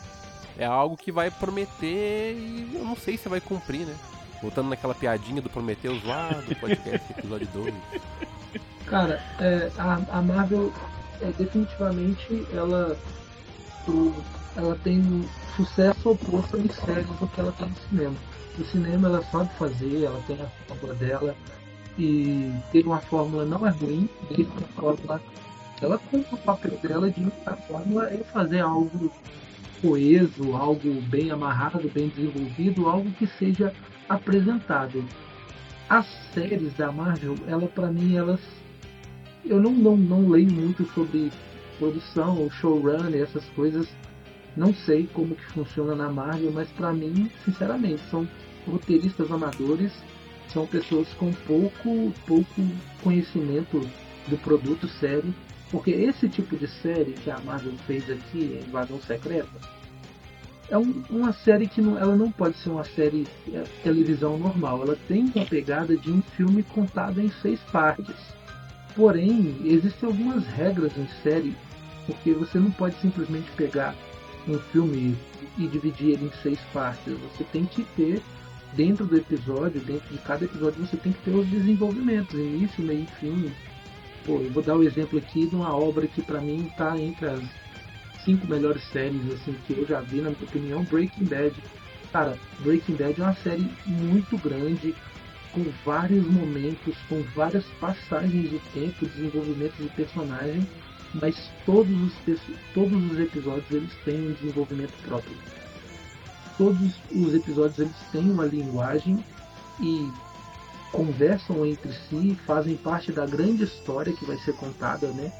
[0.58, 3.96] É algo que vai prometer e eu não sei se vai cumprir, né?
[4.40, 7.74] Voltando naquela piadinha do Prometheus lá do podcast, episódio 2.
[8.86, 10.72] Cara, é, a, a Marvel
[11.20, 12.96] é, definitivamente ela,
[14.56, 15.24] ela tem
[15.56, 18.16] sucesso oposto em séries do que ela tem no cinema.
[18.58, 21.34] No cinema ela sabe fazer, ela tem a fórmula dela
[21.98, 25.20] e ter uma fórmula não é ruim, desde que a fórmula
[25.80, 29.10] ela cumpre o papel dela de a fórmula é fazer algo
[29.80, 33.72] coeso, algo bem amarrado, bem desenvolvido, algo que seja
[34.08, 35.04] apresentável.
[35.88, 38.40] As séries da Marvel, ela para mim elas
[39.46, 41.30] eu não, não, não leio muito sobre
[41.78, 43.88] produção showrunner, essas coisas.
[44.56, 48.26] Não sei como que funciona na Marvel, mas para mim, sinceramente, são
[48.66, 49.92] roteiristas amadores,
[50.48, 52.62] são pessoas com pouco, pouco
[53.02, 53.80] conhecimento
[54.28, 55.34] do produto série,
[55.70, 59.48] porque esse tipo de série que a Marvel fez aqui, Invasão Secreta,
[60.70, 64.82] é um- uma série que não, ela não pode ser uma série é, televisão normal.
[64.82, 68.33] Ela tem uma pegada de um filme contado em seis partes.
[68.94, 71.56] Porém, existem algumas regras em série,
[72.06, 73.94] porque você não pode simplesmente pegar
[74.46, 75.16] um filme
[75.58, 77.14] e dividir ele em seis partes.
[77.18, 78.22] Você tem que ter,
[78.74, 83.02] dentro do episódio, dentro de cada episódio, você tem que ter os desenvolvimentos, início, meio
[83.02, 83.52] e fim.
[84.24, 87.26] Pô, eu vou dar o exemplo aqui de uma obra que pra mim está entre
[87.26, 87.42] as
[88.24, 91.54] cinco melhores séries assim que eu já vi, na minha opinião, Breaking Bad.
[92.12, 94.94] Cara, Breaking Bad é uma série muito grande,
[95.54, 100.66] com vários momentos, com várias passagens de tempo, desenvolvimento de personagem,
[101.14, 102.40] mas todos os,
[102.74, 105.36] todos os episódios eles têm um desenvolvimento próprio.
[106.58, 109.24] Todos os episódios eles têm uma linguagem
[109.80, 110.10] e
[110.90, 115.32] conversam entre si, fazem parte da grande história que vai ser contada, né?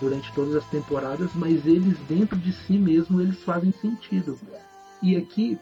[0.00, 4.38] Durante todas as temporadas, mas eles dentro de si mesmo eles fazem sentido.
[5.02, 5.58] E aqui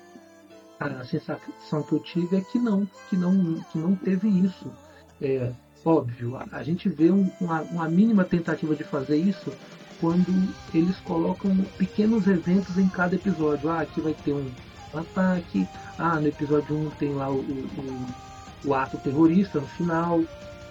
[0.78, 4.70] a sensação que eu tive é que não, que não, que não teve isso.
[5.20, 5.50] É
[5.84, 9.52] óbvio, a, a gente vê um- uma, uma mínima tentativa de fazer isso
[10.00, 10.26] quando
[10.74, 13.70] eles colocam pequenos eventos em cada episódio.
[13.70, 14.50] Ah, aqui vai ter um
[14.92, 15.66] ataque.
[15.98, 18.06] Ah, no episódio 1 tem lá o, o,
[18.64, 20.22] o- ato terrorista no final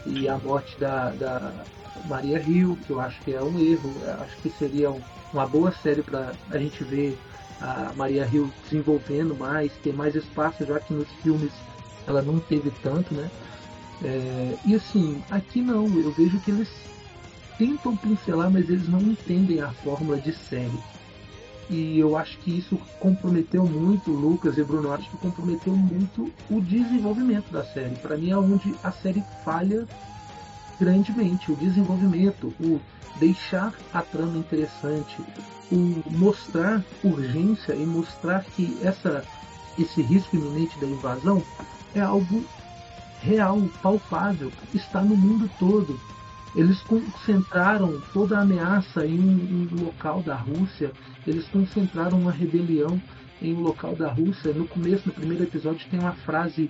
[0.06, 1.66] e a morte da, da
[2.08, 3.92] Maria Hill, que eu acho que é um erro.
[4.22, 5.02] Acho que seria um-
[5.34, 7.18] uma boa série para a gente ver
[7.62, 11.52] a Maria Hill desenvolvendo mais, ter mais espaço, já que nos filmes
[12.08, 13.30] ela não teve tanto, né?
[14.04, 16.70] É, e assim, aqui não, eu vejo que eles
[17.58, 20.80] tentam pincelar, mas eles não entendem a fórmula de série.
[21.70, 26.62] E eu acho que isso comprometeu muito, Lucas e Bruno, acho que comprometeu muito o
[26.62, 27.96] desenvolvimento da série.
[27.96, 29.88] Para mim é onde a série falha
[30.80, 32.80] grandemente, o desenvolvimento, o
[33.18, 35.24] deixar a trama interessante,
[35.72, 39.24] o mostrar urgência e mostrar que essa
[39.78, 41.44] esse risco iminente da invasão
[41.94, 42.46] é algo
[43.22, 46.00] real, palpável, está no mundo todo.
[46.56, 50.92] Eles concentraram toda a ameaça em um local da Rússia,
[51.28, 53.02] eles concentraram uma rebelião
[53.42, 54.54] em um local da Rússia.
[54.54, 56.70] No começo, no primeiro episódio, tem uma frase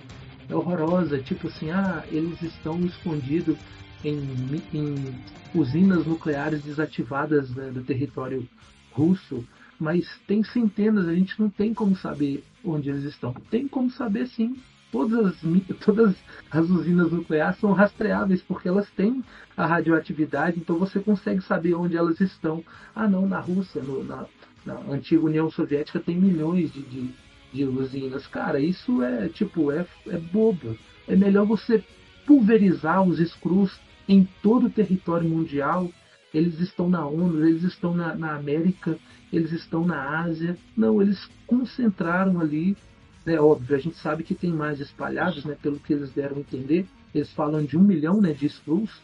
[0.50, 3.56] horrorosa, tipo assim, ah, eles estão escondidos
[4.04, 5.14] em, em
[5.54, 8.48] usinas nucleares desativadas né, do território
[8.96, 9.44] russo,
[9.78, 13.34] mas tem centenas, a gente não tem como saber onde eles estão.
[13.50, 14.56] Tem como saber sim.
[14.90, 15.40] Todas as,
[15.84, 16.16] todas
[16.50, 19.22] as usinas nucleares são rastreáveis porque elas têm
[19.56, 22.64] a radioatividade, então você consegue saber onde elas estão.
[22.94, 24.26] Ah, não, na Rússia, no, na,
[24.64, 27.10] na antiga União Soviética tem milhões de, de,
[27.52, 28.26] de usinas.
[28.26, 30.76] Cara, isso é tipo, é, é bobo.
[31.06, 31.84] É melhor você
[32.26, 33.78] pulverizar os screws
[34.08, 35.90] em todo o território mundial.
[36.36, 38.98] Eles estão na ONU, eles estão na, na América,
[39.32, 40.58] eles estão na Ásia.
[40.76, 42.76] Não, eles concentraram ali.
[43.24, 46.40] É óbvio, a gente sabe que tem mais espalhados, né, pelo que eles deram a
[46.40, 46.86] entender.
[47.14, 49.00] Eles falam de um milhão né, de screws.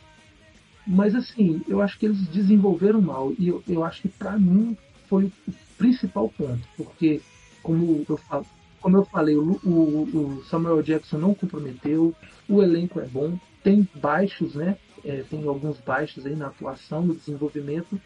[0.86, 3.32] Mas assim, eu acho que eles desenvolveram mal.
[3.38, 4.76] E eu, eu acho que para mim
[5.08, 5.32] foi o
[5.78, 6.68] principal ponto.
[6.76, 7.22] Porque,
[7.62, 8.46] como eu falo,
[8.78, 12.14] como eu falei, o, o, o, Samuel Jackson não comprometeu,
[12.48, 14.76] o elenco é bom, tem baixos, né?
[15.04, 18.00] É, tem alguns baixos aí na atuação, no desenvolvimento,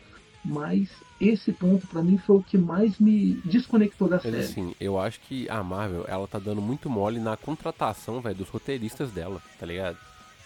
[0.44, 0.88] mas
[1.20, 4.38] esse ponto para mim foi o que mais me desconectou da série.
[4.38, 8.48] Assim, eu acho que a Marvel, ela tá dando muito mole na contratação, velho, dos
[8.48, 9.98] roteiristas dela, tá ligado?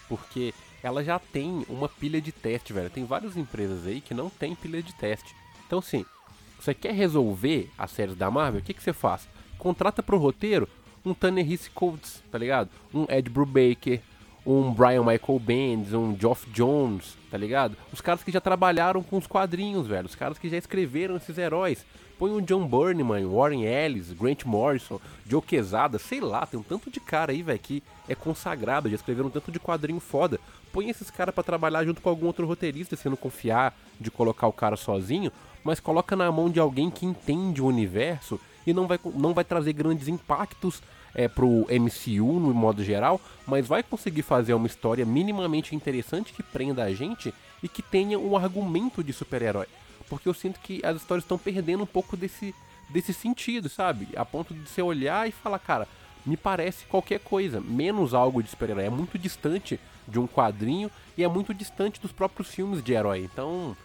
[0.09, 2.89] Porque ela já tem uma pilha de teste, velho.
[2.89, 5.35] Tem várias empresas aí que não tem pilha de teste.
[5.67, 6.05] Então, assim,
[6.59, 9.27] você quer resolver as séries da Marvel, o que, que você faz?
[9.57, 10.67] Contrata pro roteiro
[11.05, 12.69] um Tanner Coates, tá ligado?
[12.93, 14.01] Um Ed Brubaker,
[14.45, 17.77] um Brian Michael Bendis, um Geoff Jones, tá ligado?
[17.93, 20.07] Os caras que já trabalharam com os quadrinhos, velho.
[20.07, 21.85] Os caras que já escreveram esses heróis.
[22.17, 26.91] Põe um John Burneyman, Warren Ellis, Grant Morrison, Joe Quesada, sei lá, tem um tanto
[26.91, 30.39] de cara aí, velho, que é consagrado, já escreveram um tanto de quadrinho foda.
[30.71, 34.45] Põe esses caras para trabalhar junto com algum outro roteirista, se não confiar de colocar
[34.45, 35.31] o cara sozinho,
[35.63, 39.43] mas coloca na mão de alguém que entende o universo e não vai, não vai
[39.43, 40.81] trazer grandes impactos
[41.13, 46.43] é, pro MCU no modo geral, mas vai conseguir fazer uma história minimamente interessante que
[46.43, 49.67] prenda a gente e que tenha um argumento de super-herói.
[50.09, 52.53] Porque eu sinto que as histórias estão perdendo um pouco desse,
[52.89, 54.09] desse sentido, sabe?
[54.15, 55.87] A ponto de você olhar e falar, cara,
[56.25, 58.85] me parece qualquer coisa, menos algo de super-herói.
[58.85, 63.19] É muito distante de um quadrinho e é muito distante dos próprios filmes de herói.
[63.23, 63.75] Então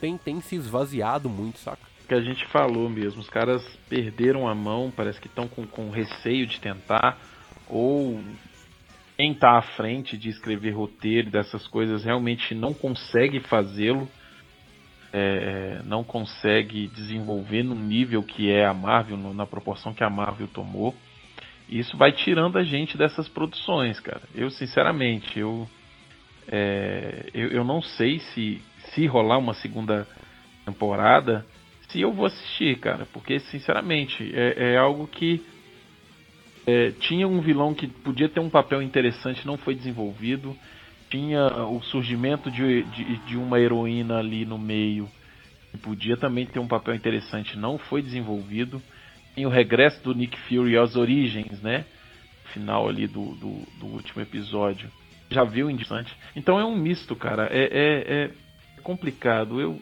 [0.00, 1.89] tem, tem se esvaziado muito, saca?
[2.10, 3.20] Que a gente falou mesmo.
[3.20, 7.16] Os caras perderam a mão, parece que estão com, com receio de tentar,
[7.68, 8.20] ou
[9.16, 14.08] quem está à frente de escrever roteiro dessas coisas realmente não consegue fazê-lo,
[15.12, 20.10] é, não consegue desenvolver no nível que é a Marvel, no, na proporção que a
[20.10, 20.92] Marvel tomou.
[21.68, 24.22] Isso vai tirando a gente dessas produções, cara.
[24.34, 25.70] Eu, sinceramente, eu,
[26.48, 30.08] é, eu, eu não sei se, se rolar uma segunda
[30.64, 31.46] temporada,
[31.90, 35.44] se eu vou assistir, cara, porque sinceramente é, é algo que
[36.66, 40.56] é, tinha um vilão que podia ter um papel interessante, não foi desenvolvido.
[41.10, 45.10] Tinha o surgimento de, de, de uma heroína ali no meio,
[45.72, 48.80] que podia também ter um papel interessante, não foi desenvolvido.
[49.34, 51.84] Tem o regresso do Nick Fury às origens, né?
[52.52, 54.88] Final ali do, do, do último episódio.
[55.30, 56.14] Já viu interessante.
[56.36, 57.48] Então é um misto, cara.
[57.50, 58.30] É, é, é
[58.82, 59.60] complicado.
[59.60, 59.80] Eu,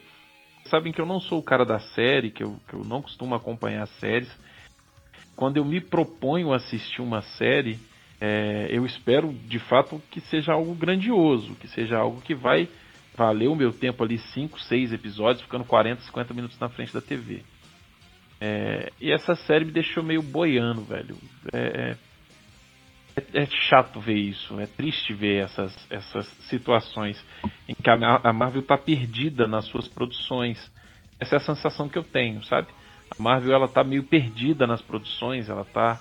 [0.66, 3.34] sabem que eu não sou o cara da série, que eu, que eu não costumo
[3.34, 4.30] acompanhar séries.
[5.34, 7.78] Quando eu me proponho assistir uma série,
[8.20, 12.68] é, eu espero de fato que seja algo grandioso, que seja algo que vai
[13.16, 17.00] valer o meu tempo ali, 5, 6 episódios, ficando 40, 50 minutos na frente da
[17.00, 17.42] TV.
[18.40, 21.16] É, e essa série me deixou meio boiando, velho.
[21.52, 21.96] É,
[23.18, 27.22] é, é, chato ver isso, é triste ver essas, essas situações
[27.68, 30.70] em que a, a Marvel está perdida nas suas produções.
[31.18, 32.68] Essa é a sensação que eu tenho, sabe?
[33.10, 36.00] A Marvel ela tá meio perdida nas produções, ela tá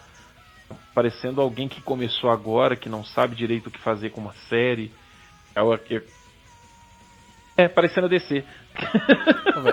[0.93, 4.91] parecendo alguém que começou agora, que não sabe direito o que fazer com uma série.
[5.55, 5.79] Ela,
[7.55, 8.43] é, parecendo a DC.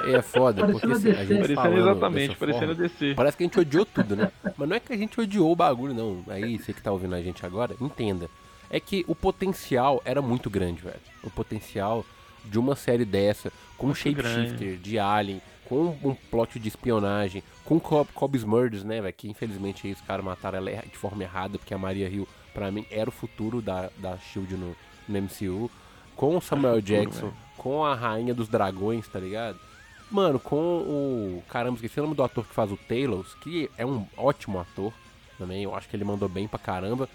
[0.06, 3.14] É foda, porque assim, a gente parecendo exatamente, parecendo a DC.
[3.14, 4.30] Parece que a gente odiou tudo, né?
[4.56, 6.24] Mas não é que a gente odiou o bagulho, não.
[6.28, 8.28] Aí, você que tá ouvindo a gente agora, entenda.
[8.70, 11.00] É que o potencial era muito grande, velho.
[11.22, 12.04] O potencial
[12.44, 17.80] de uma série dessa, com um shapeshifter, de Alien, com um plot de espionagem, com
[17.80, 19.14] Cob Cobb's Murders, né, velho?
[19.14, 22.70] Que infelizmente aí os caras mataram ela de forma errada, porque a Maria Hill, pra
[22.70, 24.76] mim, era o futuro da, da Shield no,
[25.08, 25.70] no MCU.
[26.16, 27.32] Com o Samuel Jackson
[27.64, 29.58] com a Rainha dos Dragões, tá ligado?
[30.10, 31.42] Mano, com o.
[31.48, 34.92] Caramba, esqueci o nome do ator que faz o Talos, que é um ótimo ator.
[35.38, 35.64] também.
[35.64, 37.08] Eu acho que ele mandou bem pra caramba.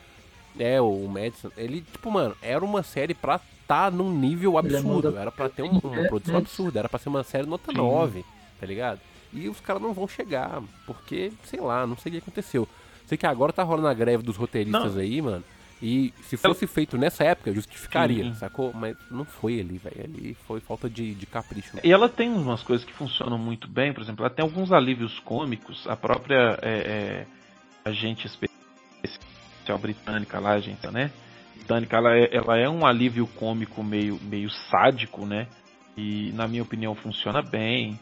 [0.58, 5.16] É, o Madison, ele, tipo, mano, era uma série pra tá num nível absurdo.
[5.16, 6.80] Era pra ter uma, uma produção absurda.
[6.80, 7.78] Era pra ser uma série nota Sim.
[7.78, 8.26] 9,
[8.60, 9.00] tá ligado?
[9.32, 12.68] E os caras não vão chegar, porque, sei lá, não sei o que aconteceu.
[13.06, 15.02] Sei que agora tá rolando a greve dos roteiristas não.
[15.02, 15.44] aí, mano.
[15.82, 18.34] E se fosse feito nessa época, justificaria, Sim.
[18.34, 18.74] sacou?
[18.74, 20.04] Mas não foi ali, velho.
[20.04, 21.78] Ali foi falta de, de capricho.
[21.84, 25.18] E ela tem umas coisas que funcionam muito bem, por exemplo, ela tem alguns alívios
[25.20, 25.88] cômicos.
[25.88, 27.28] A própria é, é,
[27.86, 31.12] agente especial britânica lá, a agência, né?
[31.56, 35.48] Britânica, ela é, ela é um alívio cômico meio, meio sádico, né?
[35.96, 37.98] E na minha opinião funciona bem.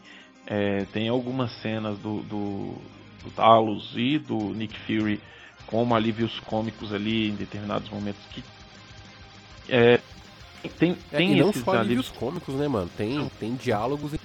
[0.46, 2.74] É, tem algumas cenas do, do,
[3.22, 5.20] do Talos e do Nick Fury
[5.68, 8.42] como alívios cômicos ali em determinados momentos que
[9.68, 10.00] é,
[10.78, 12.90] tem é, tem é, não esses só alívios, alívios cômicos, né, mano?
[12.96, 14.20] Tem tem diálogos e...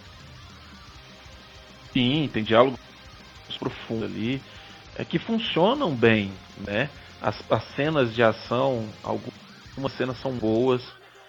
[1.92, 2.80] Sim, tem diálogos
[3.60, 4.42] profundos ali
[4.98, 6.32] é, que funcionam bem,
[6.66, 6.90] né?
[7.22, 10.82] As, as cenas de ação, algumas cenas são boas,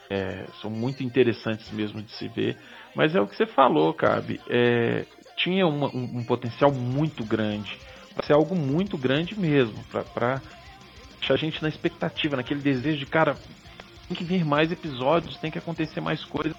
[0.09, 2.57] é, são muito interessantes mesmo de se ver,
[2.95, 4.41] mas é o que você falou, Cabe.
[4.49, 7.79] É, tinha uma, um, um potencial muito grande
[8.23, 10.41] ser algo muito grande mesmo, para
[11.19, 13.37] deixar a gente na expectativa, naquele desejo de, cara,
[14.09, 16.55] tem que vir mais episódios, tem que acontecer mais coisas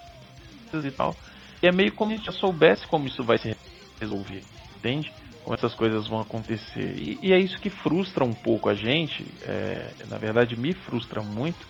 [0.73, 1.15] e tal.
[1.61, 3.55] E é meio como se a gente já soubesse como isso vai se
[3.99, 4.43] resolver,
[4.77, 5.11] entende?
[5.43, 6.97] Como essas coisas vão acontecer.
[6.97, 11.21] E, e é isso que frustra um pouco a gente, é, na verdade me frustra
[11.21, 11.65] muito,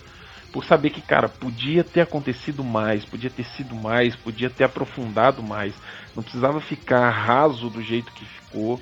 [0.51, 5.43] por saber que, cara, podia ter acontecido mais, podia ter sido mais, podia ter aprofundado
[5.43, 5.75] mais,
[6.15, 8.79] não precisava ficar raso do jeito que ficou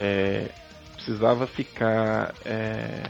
[0.00, 0.50] é,
[0.94, 3.02] precisava ficar é,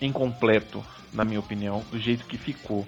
[0.00, 2.86] incompleto, na minha opinião, do jeito que ficou.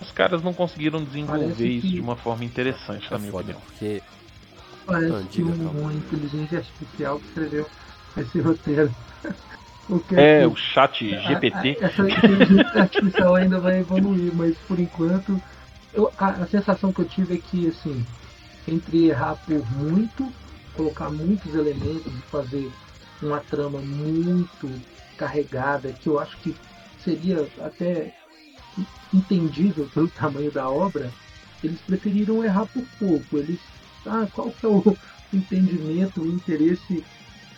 [0.00, 1.94] Os caras não conseguiram desenvolver Parece isso que...
[1.94, 3.60] de uma forma interessante, na minha foda, opinião.
[3.66, 4.02] Porque...
[4.86, 7.66] Parece ah, que uma inteligência artificial que escreveu
[8.16, 8.94] esse roteiro.
[10.14, 11.78] é, é o chat GPT.
[11.80, 15.42] A, a, essa inteligência artificial ainda vai evoluir, mas por enquanto
[15.92, 18.04] eu, a, a, sensação que eu tive é que assim,
[18.68, 20.30] entre errar por muito
[20.76, 22.70] colocar muitos elementos e fazer
[23.22, 24.70] uma trama muito
[25.16, 26.54] carregada, que eu acho que
[27.02, 28.12] seria até
[29.12, 31.10] entendível pelo tamanho da obra,
[31.64, 33.38] eles preferiram errar por pouco.
[33.38, 33.60] Eles,
[34.04, 34.96] ah, qual que é o
[35.32, 37.02] entendimento, o interesse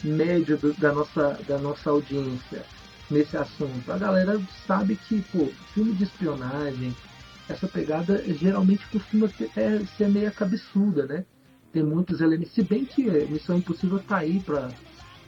[0.04, 2.64] médio do, da, nossa, da nossa audiência
[3.11, 3.90] nesse assunto?
[3.90, 6.94] A galera sabe que, pô, filme de espionagem,
[7.48, 11.24] essa pegada geralmente costuma ter, é, ser meio cabeçuda, né?
[11.72, 12.54] Tem muitos elementos.
[12.54, 14.70] Se bem que Missão Impossível tá aí para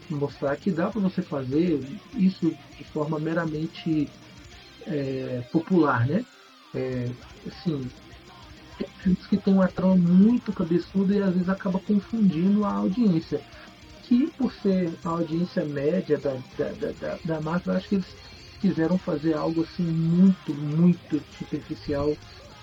[0.09, 1.81] mostrar que dá para você fazer
[2.15, 4.09] isso de forma meramente
[4.87, 6.25] é, popular, né?
[6.75, 7.09] É,
[7.47, 7.91] assim,
[8.79, 13.41] tem filmes que tem uma trama muito cabeçuda e às vezes acaba confundindo a audiência.
[14.05, 18.17] Que por ser a audiência média da, da, da, da Marvel, acho que eles
[18.61, 22.17] quiseram fazer algo assim muito, muito superficial,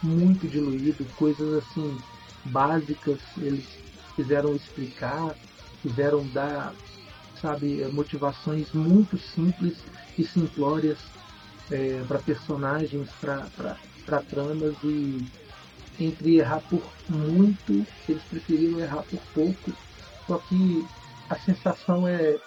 [0.03, 1.97] muito diluído, coisas assim
[2.45, 3.65] básicas, eles
[4.15, 5.35] quiseram explicar,
[5.81, 6.73] quiseram dar,
[7.41, 9.77] sabe, motivações muito simples
[10.17, 10.99] e simplórias
[11.69, 15.25] é, para personagens, para tramas e
[15.99, 19.71] entre errar por muito, eles preferiram errar por pouco.
[20.25, 20.85] Só que
[21.29, 22.37] a sensação é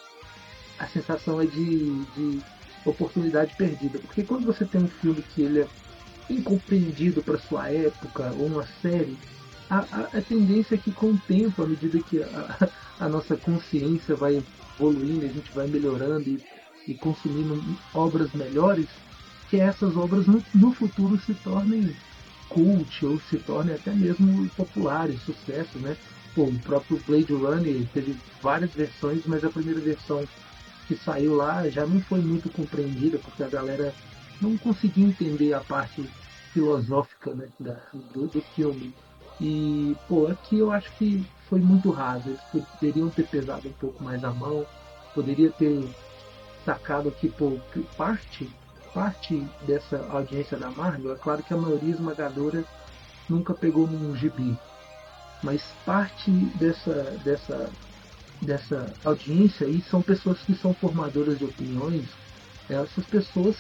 [0.79, 2.41] a sensação é de, de
[2.87, 5.69] oportunidade perdida, porque quando você tem um filme que ele é
[6.31, 9.19] incompreendido para sua época ou uma série
[9.71, 14.17] a, a, tendência é que com o tempo, à medida que a, a, nossa consciência
[14.17, 14.43] vai
[14.77, 16.43] evoluindo, a gente vai melhorando e,
[16.89, 17.63] e consumindo
[17.95, 18.89] obras melhores,
[19.49, 21.95] que essas obras no, no, futuro se tornem
[22.49, 25.97] cult ou se tornem até mesmo populares, sucesso, né?
[26.35, 30.27] Pô, o próprio Blade Runner teve várias versões, mas a primeira versão
[30.89, 33.95] que saiu lá já não foi muito compreendida porque a galera
[34.41, 36.09] não conseguia entender a parte
[36.53, 37.77] filosófica né, da,
[38.13, 38.93] do, do filme.
[39.41, 42.29] E, pô, aqui eu acho que foi muito raso.
[42.29, 44.67] Eles poderiam ter pesado um pouco mais a mão,
[45.15, 45.89] poderia ter
[46.65, 47.59] sacado aqui, pô,
[47.97, 48.49] parte,
[48.95, 52.65] parte dessa audiência da Marvel, é claro que a maioria esmagadora
[53.29, 54.57] nunca pegou num gibi,
[55.43, 56.93] mas parte dessa,
[57.25, 57.71] dessa,
[58.43, 62.05] dessa audiência aí são pessoas que são formadoras de opiniões,
[62.69, 63.57] essas pessoas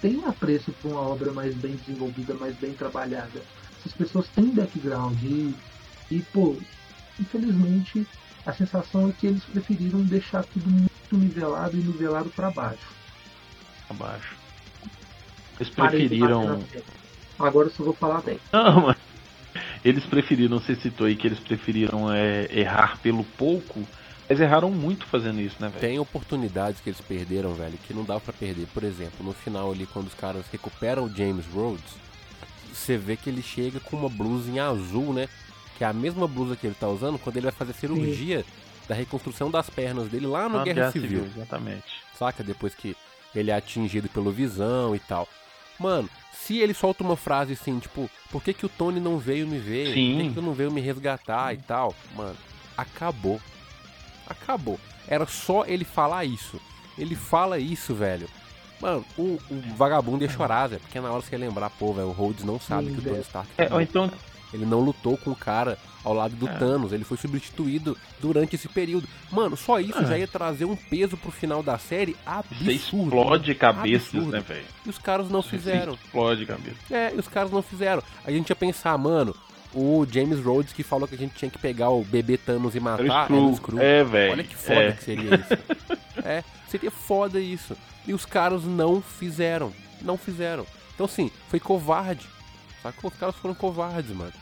[0.00, 3.42] têm apreço por uma obra mais bem desenvolvida, mais bem trabalhada
[3.80, 5.54] essas pessoas têm background e,
[6.10, 6.56] e pô,
[7.18, 8.06] infelizmente
[8.44, 12.88] a sensação é que eles preferiram deixar tudo muito nivelado e nivelado para baixo.
[13.88, 14.34] Abaixo.
[15.58, 16.64] Eles preferiram.
[17.38, 18.38] Agora eu só vou falar bem.
[18.52, 18.96] Não, mas
[19.84, 23.86] eles preferiram, você citou aí que eles preferiram é, errar pelo pouco
[24.28, 25.80] Eles erraram muito fazendo isso, né, velho?
[25.80, 28.66] Tem oportunidades que eles perderam, velho, que não dá para perder.
[28.72, 31.94] Por exemplo, no final ali, quando os caras recuperam o James Rhodes,
[32.74, 35.28] você vê que ele chega com uma blusa em azul, né?
[35.76, 38.48] Que é a mesma blusa que ele tá usando quando ele vai fazer cirurgia Sim.
[38.88, 41.08] da reconstrução das pernas dele lá no Guerra, Guerra Civil.
[41.08, 41.32] Civil.
[41.36, 41.84] Exatamente.
[42.18, 42.42] Saca?
[42.42, 42.96] Depois que
[43.34, 45.28] ele é atingido pelo visão e tal.
[45.78, 49.46] Mano, se ele solta uma frase assim, tipo, por que, que o Tony não veio
[49.46, 49.94] me ver?
[49.94, 50.14] Sim.
[50.14, 51.94] Por que, que não veio me resgatar e tal?
[52.14, 52.36] Mano,
[52.76, 53.40] acabou
[54.30, 54.78] acabou.
[55.08, 56.60] Era só ele falar isso.
[56.96, 58.28] Ele fala isso, velho.
[58.80, 60.80] Mano, o, o vagabundo ia chorar, velho.
[60.80, 63.02] Porque na hora você ia lembrar, pô, velho, o Rhodes não sabe Sim, que o
[63.02, 63.50] Tony Stark.
[63.58, 64.10] É, ou então.
[64.52, 66.52] Ele não lutou com o cara ao lado do é.
[66.54, 69.06] Thanos, ele foi substituído durante esse período.
[69.30, 70.06] Mano, só isso é.
[70.06, 72.64] já ia trazer um peso pro final da série absurdo.
[72.64, 74.64] Você explode cabeças, né, velho?
[74.84, 75.92] E os caras não fizeram.
[75.92, 76.76] Você explode cabeça.
[76.90, 78.02] É, e os caras não fizeram.
[78.24, 79.34] A gente ia pensar, mano,
[79.74, 82.80] o James Rhodes que falou que a gente tinha que pegar o bebê Thanos e
[82.80, 83.30] matar.
[83.30, 83.78] Era o Screw.
[83.78, 84.32] É, velho.
[84.32, 84.92] Olha que foda é.
[84.92, 85.99] que seria isso.
[86.30, 87.76] é, seria foda isso.
[88.06, 89.72] E os caras não fizeram.
[90.00, 90.66] Não fizeram.
[90.94, 92.26] Então, assim, foi covarde.
[92.82, 93.10] Sacou?
[93.10, 94.32] Os caras foram covardes, mano.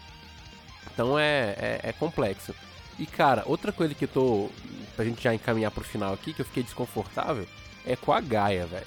[0.92, 2.54] Então é, é, é, complexo.
[2.98, 4.50] E, cara, outra coisa que eu tô.
[4.96, 7.46] Pra gente já encaminhar pro final aqui, que eu fiquei desconfortável,
[7.86, 8.86] é com a Gaia, velho.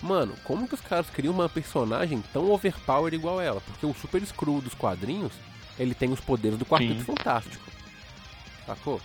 [0.00, 3.60] Mano, como que os caras criam uma personagem tão overpowered igual ela?
[3.60, 5.32] Porque o Super Screw dos quadrinhos
[5.78, 7.04] ele tem os poderes do Quarteto Sim.
[7.04, 7.64] Fantástico.
[8.66, 9.00] Sacou?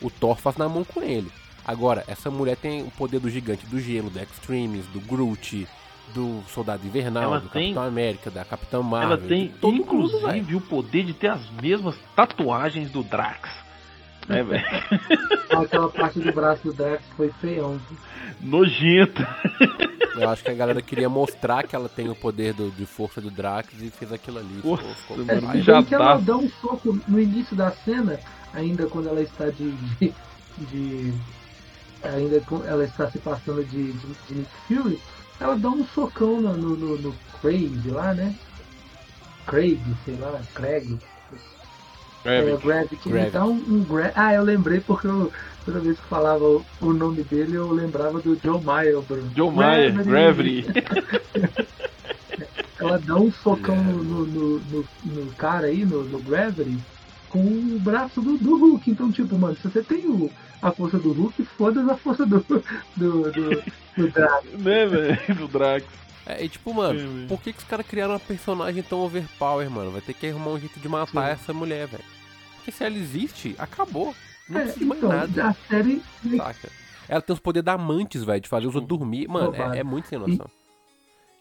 [0.00, 1.30] O Thor faz na mão com ele.
[1.64, 5.66] Agora, essa mulher tem o poder do gigante do gelo, do Extremes, do Groot,
[6.12, 7.74] do Soldado Invernal, ela do tem...
[7.74, 9.16] Capitão América, da Capitã Marvel.
[9.16, 13.50] Ela tem, todo inclusive, mundo, o poder de ter as mesmas tatuagens do Drax.
[14.28, 14.64] Né, velho?
[15.50, 17.80] Aquela parte do braço do Drax foi feião.
[18.40, 19.26] Nojenta.
[20.16, 23.20] Eu acho que a galera queria mostrar que ela tem o poder do, de força
[23.20, 24.60] do Drax e fez aquilo ali.
[24.62, 28.20] Nossa, ficou, ficou é, já que ela dá um soco no início da cena,
[28.52, 30.14] ainda quando ela está de, de,
[30.58, 31.14] de
[32.04, 35.00] ainda ela está se passando de, de, de Nick Fury,
[35.40, 38.34] ela dá um socão no, no, no, no Craig lá, né?
[39.46, 40.98] Craig, sei lá, Craig.
[42.24, 42.52] Gravik.
[42.52, 43.08] É, Gravik.
[43.08, 44.10] Ele dá um, um gra...
[44.14, 45.30] Ah, eu lembrei porque eu,
[45.64, 49.30] toda vez que falava o, o, nome dele eu lembrava do Joe Mayer, Bruno.
[49.36, 50.66] Joe Mayer, Gravity.
[52.80, 56.78] Ela dá um socão no, no, no, no, cara aí, no, no Gravity,
[57.34, 58.88] com o braço do, do Hulk.
[58.88, 60.30] Então, tipo, mano, se você tem o,
[60.62, 62.62] a força do Hulk, foda a força do, do,
[62.96, 63.32] do,
[63.96, 64.44] do Drax.
[64.56, 65.34] Né, velho?
[65.34, 65.84] Do Drax.
[66.26, 69.68] É, e tipo, mano, Sim, por que, que os caras criaram uma personagem tão overpower,
[69.68, 69.90] mano?
[69.90, 71.42] Vai ter que arrumar um jeito de matar Sim.
[71.42, 72.04] essa mulher, velho.
[72.54, 74.14] Porque se ela existe, acabou.
[74.48, 75.48] Não é, precisa então, mais nada.
[75.48, 76.02] A série.
[76.36, 76.68] Saca?
[77.08, 79.28] Ela tem os poderes da amantes, velho, de fazer os outros dormir.
[79.28, 80.46] Mano, é, é, muito sem noção.
[80.48, 80.63] E...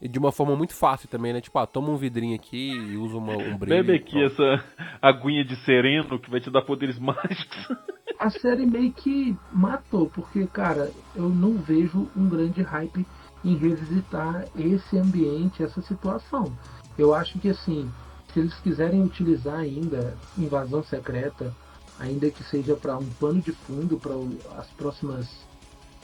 [0.04, 0.08] e...
[0.08, 1.41] de uma forma muito fácil também, né?
[1.41, 3.84] Tipo, ah, toma um vidrinho aqui e usa uma, um brilho.
[3.84, 4.64] Bebe aqui essa
[5.01, 7.76] aguinha de sereno que vai te dar poderes mágicos.
[8.20, 13.06] A série meio que matou, porque, cara, eu não vejo um grande hype
[13.43, 16.51] em revisitar esse ambiente, essa situação.
[16.97, 17.91] Eu acho que assim,
[18.34, 21.54] se eles quiserem utilizar ainda invasão secreta,
[21.99, 24.14] ainda que seja para um pano de fundo para
[24.60, 25.30] as próximas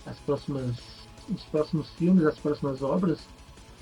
[0.06, 3.20] as próximas os próximos filmes, as próximas obras,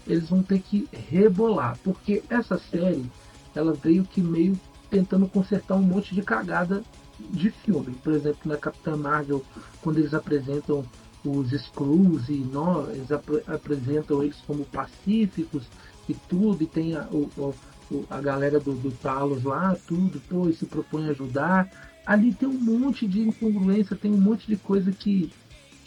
[0.07, 3.05] eles vão ter que rebolar, porque essa série
[3.55, 6.83] ela veio que meio tentando consertar um monte de cagada
[7.19, 7.95] de filme.
[8.03, 9.43] Por exemplo, na Capitã Marvel,
[9.81, 10.85] quando eles apresentam
[11.25, 15.63] os Skrulls e nós, eles ap apresentam eles como pacíficos
[16.07, 17.53] e tudo, e tem a, o,
[18.09, 21.69] a galera do, do Talos lá, tudo, pô, e se propõe a ajudar.
[22.05, 25.31] Ali tem um monte de incongruência, tem um monte de coisa que,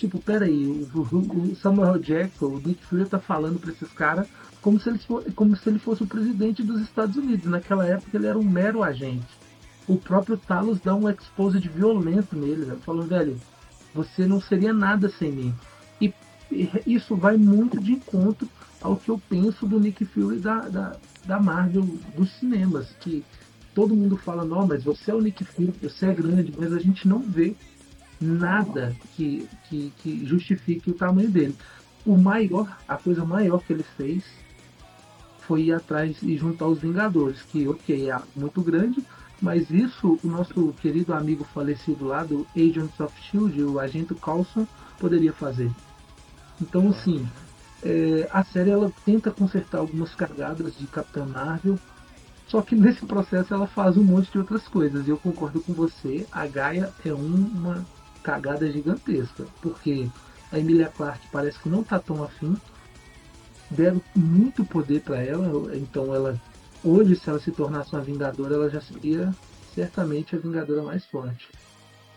[0.01, 4.27] tipo, peraí, o, o Samuel Jackson, o Nick Fury tá falando para esses caras
[4.63, 7.47] como se, ele fosse, como se ele fosse o presidente dos Estados Unidos.
[7.47, 9.27] Naquela época ele era um mero agente.
[9.87, 13.41] O próprio Talos dá um expose de violento nele, velho, falando, velho,
[13.95, 15.55] você não seria nada sem mim.
[16.01, 16.13] E,
[16.51, 18.49] e isso vai muito de encontro
[18.81, 20.97] ao que eu penso do Nick Fury da, da,
[21.27, 21.83] da Marvel
[22.17, 23.25] dos cinemas, que
[23.75, 26.79] todo mundo fala, não, mas você é o Nick Fury, você é grande, mas a
[26.79, 27.55] gente não vê
[28.21, 31.57] nada que, que, que justifique o tamanho dele.
[32.05, 34.25] O maior, a coisa maior que ele fez
[35.41, 39.05] foi ir atrás e juntar os Vingadores, que ok, é muito grande,
[39.41, 44.67] mas isso o nosso querido amigo falecido lá do Agents of Shield, o agente Coulson,
[44.99, 45.71] poderia fazer.
[46.61, 47.27] Então, assim,
[47.83, 51.79] é, a série ela tenta consertar algumas cagadas de Capitã Marvel,
[52.47, 55.07] só que nesse processo ela faz um monte de outras coisas.
[55.07, 57.87] E eu concordo com você, a Gaia é uma
[58.23, 60.09] cagada gigantesca, porque
[60.53, 62.57] a Emilia Clarke parece que não tá tão afim,
[63.71, 66.41] deram muito poder para ela, então ela
[66.83, 69.35] hoje se ela se tornasse uma Vingadora, ela já seria
[69.75, 71.49] certamente a Vingadora mais forte.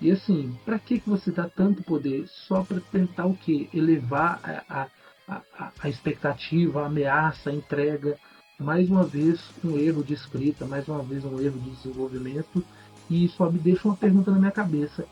[0.01, 2.27] E assim, para que, que você dá tanto poder?
[2.27, 3.69] Só para tentar o quê?
[3.73, 4.87] Elevar a,
[5.27, 8.17] a, a, a expectativa, a ameaça, a entrega.
[8.59, 12.63] Mais uma vez, um erro de escrita, mais uma vez, um erro de desenvolvimento.
[13.09, 15.05] E só me deixa uma pergunta na minha cabeça.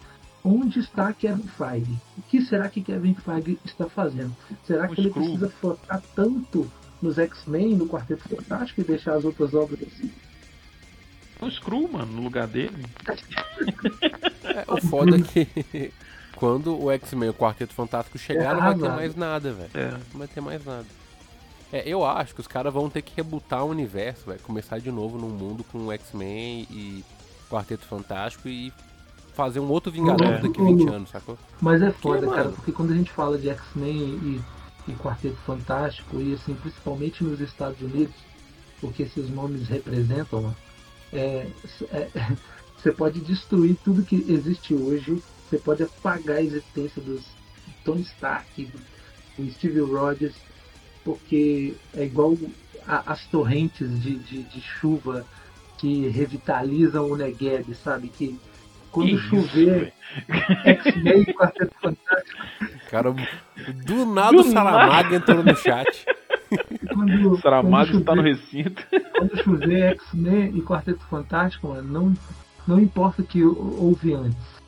[0.43, 1.97] Onde está Kevin Feige?
[2.17, 4.35] O que será que Kevin Feige está fazendo?
[4.65, 6.69] Será que ele precisa focar tanto
[7.01, 10.11] nos X-Men, no Quarteto Fantástico e deixar as outras obras assim?
[11.41, 12.85] o Screw, mano, no lugar dele.
[14.43, 15.93] É, o foda é que
[16.35, 19.69] quando o X-Men e o Quarteto Fantástico chegar, não vai ter mais nada, velho.
[19.73, 19.91] É.
[19.91, 20.85] Não vai ter mais nada.
[21.71, 24.91] É, eu acho que os caras vão ter que rebutar o universo, vai começar de
[24.91, 27.05] novo num mundo com X-Men e
[27.49, 28.73] Quarteto Fantástico e
[29.33, 30.37] fazer um outro Vingador é.
[30.39, 31.37] daqui 20 anos, sacou?
[31.61, 34.41] Mas é foda, porque, cara, porque quando a gente fala de X-Men e,
[34.87, 38.15] e Quarteto Fantástico, e assim, principalmente nos Estados Unidos,
[38.79, 40.55] porque esses nomes representam,
[41.13, 41.47] é,
[41.91, 42.09] é,
[42.77, 47.21] você pode destruir tudo que existe hoje, você pode apagar a existência dos
[47.83, 48.71] Tony Stark,
[49.37, 50.35] do Steve Rogers,
[51.03, 52.37] porque é igual
[52.87, 55.25] a, as torrentes de, de, de, chuva
[55.77, 58.07] que revitalizam o Negev, sabe?
[58.09, 58.39] Que
[58.91, 59.93] quando Isso, chover,
[60.65, 62.39] X-Men e Quarteto Fantástico.
[62.89, 63.15] Cara,
[63.85, 66.05] do nada do o Saramago entrou no chat.
[66.93, 68.85] Quando, Saramago está no recinto.
[69.17, 72.13] Quando chover X-Men e Quarteto Fantástico, mano, não,
[72.67, 74.61] não importa que houve antes.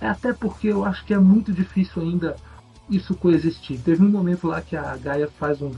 [0.00, 2.36] É até porque eu acho que é muito difícil ainda
[2.90, 3.80] isso coexistir.
[3.80, 5.72] Teve um momento lá que a Gaia faz um,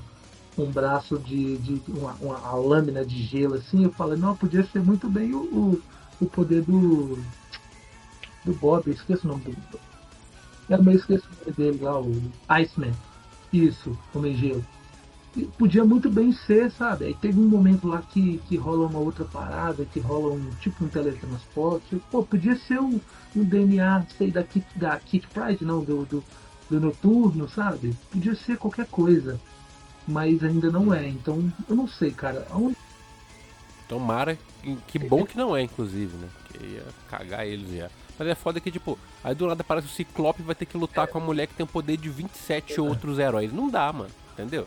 [0.59, 3.84] um braço de, de uma, uma lâmina de gelo assim.
[3.84, 5.82] Eu falei, não, podia ser muito bem o, o,
[6.22, 7.18] o poder do
[8.45, 9.80] do Bob, esqueço o nome do.
[10.68, 12.92] Eu meio esqueço o nome dele lá, o Iceman.
[13.53, 14.64] Isso, Homem Gelo.
[15.59, 17.07] podia muito bem ser, sabe?
[17.07, 20.84] Aí teve um momento lá que, que rola uma outra parada, que rola um tipo
[20.84, 22.01] um teletransporte.
[22.11, 23.01] Pô, podia ser um,
[23.36, 26.24] um DNA, sei, da Kit, da Kit Pride, não, do, do,
[26.68, 27.95] do Noturno, sabe?
[28.11, 29.40] Podia ser qualquer coisa.
[30.07, 31.09] Mas ainda não é.
[31.09, 32.47] Então, eu não sei, cara.
[32.51, 32.76] Aonde...
[33.88, 34.38] Tomara.
[34.86, 36.28] Que bom que não é, inclusive, né?
[36.59, 37.90] Que ia cagar eles já.
[38.18, 41.09] Mas é foda que, tipo, aí do nada aparece o Ciclope vai ter que lutar
[41.09, 43.52] com a mulher que tem o poder de 27 outros heróis.
[43.52, 44.11] Não dá, mano.
[44.32, 44.66] Entendeu?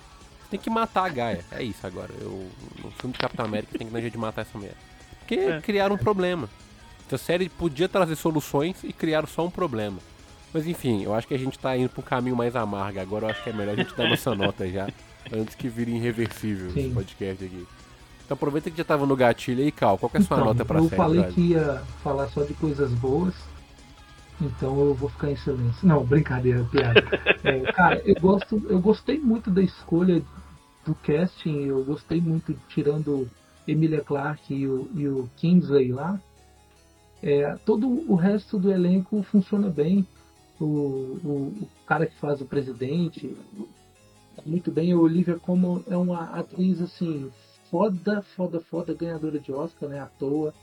[0.50, 1.46] Tem que matar a Gaia.
[1.52, 2.12] É isso agora.
[2.20, 2.50] Eu,
[2.84, 4.76] no filme do Capitão América tem que dar jeito de matar essa mulher.
[5.20, 5.62] Porque é.
[5.62, 6.50] criaram um problema.
[7.12, 10.00] A série podia trazer soluções e criaram só um problema.
[10.54, 13.00] Mas enfim, eu acho que a gente tá indo pra um caminho mais amargo.
[13.00, 14.88] Agora eu acho que é melhor a gente dar nossa nota já.
[15.32, 16.86] Antes que vire irreversível Sim.
[16.86, 17.68] esse podcast aqui.
[18.28, 19.98] Então aproveita que já tava no gatilho aí, Cal.
[19.98, 21.02] Qual é a sua então, nota pra eu série?
[21.02, 23.34] Eu falei que ia falar só de coisas boas.
[24.42, 25.88] Então eu vou ficar em silêncio.
[25.88, 27.02] Não, brincadeira, piada.
[27.44, 30.22] É, cara, eu, gosto, eu gostei muito da escolha
[30.86, 31.68] do casting.
[31.68, 33.30] Eu gostei muito, tirando
[33.66, 36.20] Emilia Clarke e o, e o Kingsley lá.
[37.24, 40.06] É, todo o resto do elenco funciona bem.
[40.60, 41.30] O, o,
[41.62, 43.38] o, cara que faz o presidente
[44.46, 44.92] muito bem.
[44.92, 47.32] A Olivia como é uma atriz assim
[47.70, 50.00] foda, foda, foda, ganhadora de Oscar, né?
[50.00, 50.54] À toa.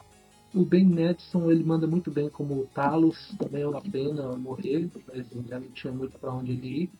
[0.54, 5.26] O Ben Madison, ele manda muito bem como Talos, também é uma pena morrer, mas
[5.48, 6.90] já não tinha muito para onde ele ir.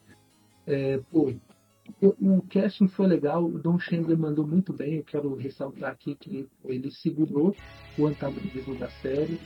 [0.67, 1.33] É, pô,
[2.01, 6.49] o, casting foi legal, o Don Chandler mandou muito bem, eu quero ressaltar aqui que
[6.65, 7.55] ele segurou
[7.99, 9.39] o antagonismo da série.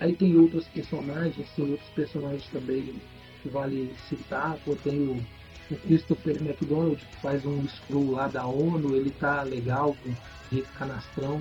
[0.00, 2.94] Aí tem outros personagens, tem outros personagens também
[3.42, 5.24] que vale citar, pô, tem o
[5.70, 10.14] o Christopher McDonald, que faz um screw lá da ONU, ele tá legal, com
[10.52, 11.40] jeito canastrão.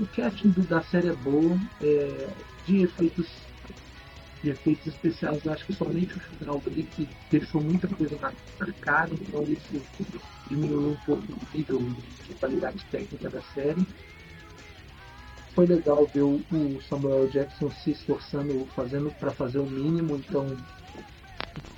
[0.00, 2.28] O casting da série é bom, é,
[2.66, 3.26] de efeitos
[4.42, 8.72] de efeitos especiais, eu acho que somente o final ali que deixou muita coisa na
[8.80, 9.82] cara, então isso
[10.48, 11.80] diminuiu um pouco o nível
[12.26, 13.84] de qualidade técnica da série.
[15.54, 16.40] Foi legal ver o
[16.88, 20.56] Samuel Jackson se esforçando, fazendo para fazer o mínimo, então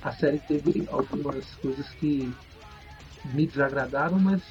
[0.01, 2.33] a série teve algumas coisas que
[3.25, 4.41] me desagradaram, mas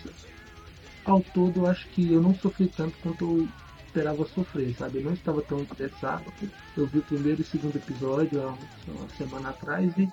[1.04, 3.48] ao todo acho que eu não sofri tanto quanto eu
[3.86, 4.98] esperava sofrer, sabe?
[4.98, 6.24] Eu não estava tão interessado.
[6.76, 8.54] Eu vi o primeiro e segundo episódio há
[8.88, 10.08] uma semana atrás e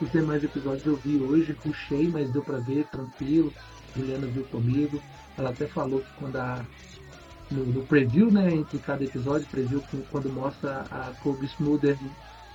[0.00, 3.52] os demais episódios eu vi hoje, puxei, mas deu pra ver tranquilo.
[3.96, 5.02] Juliana viu comigo.
[5.36, 6.64] Ela até falou que quando a.
[7.50, 11.96] No, no preview, né, entre cada episódio, preview quando mostra a Kobe Smoother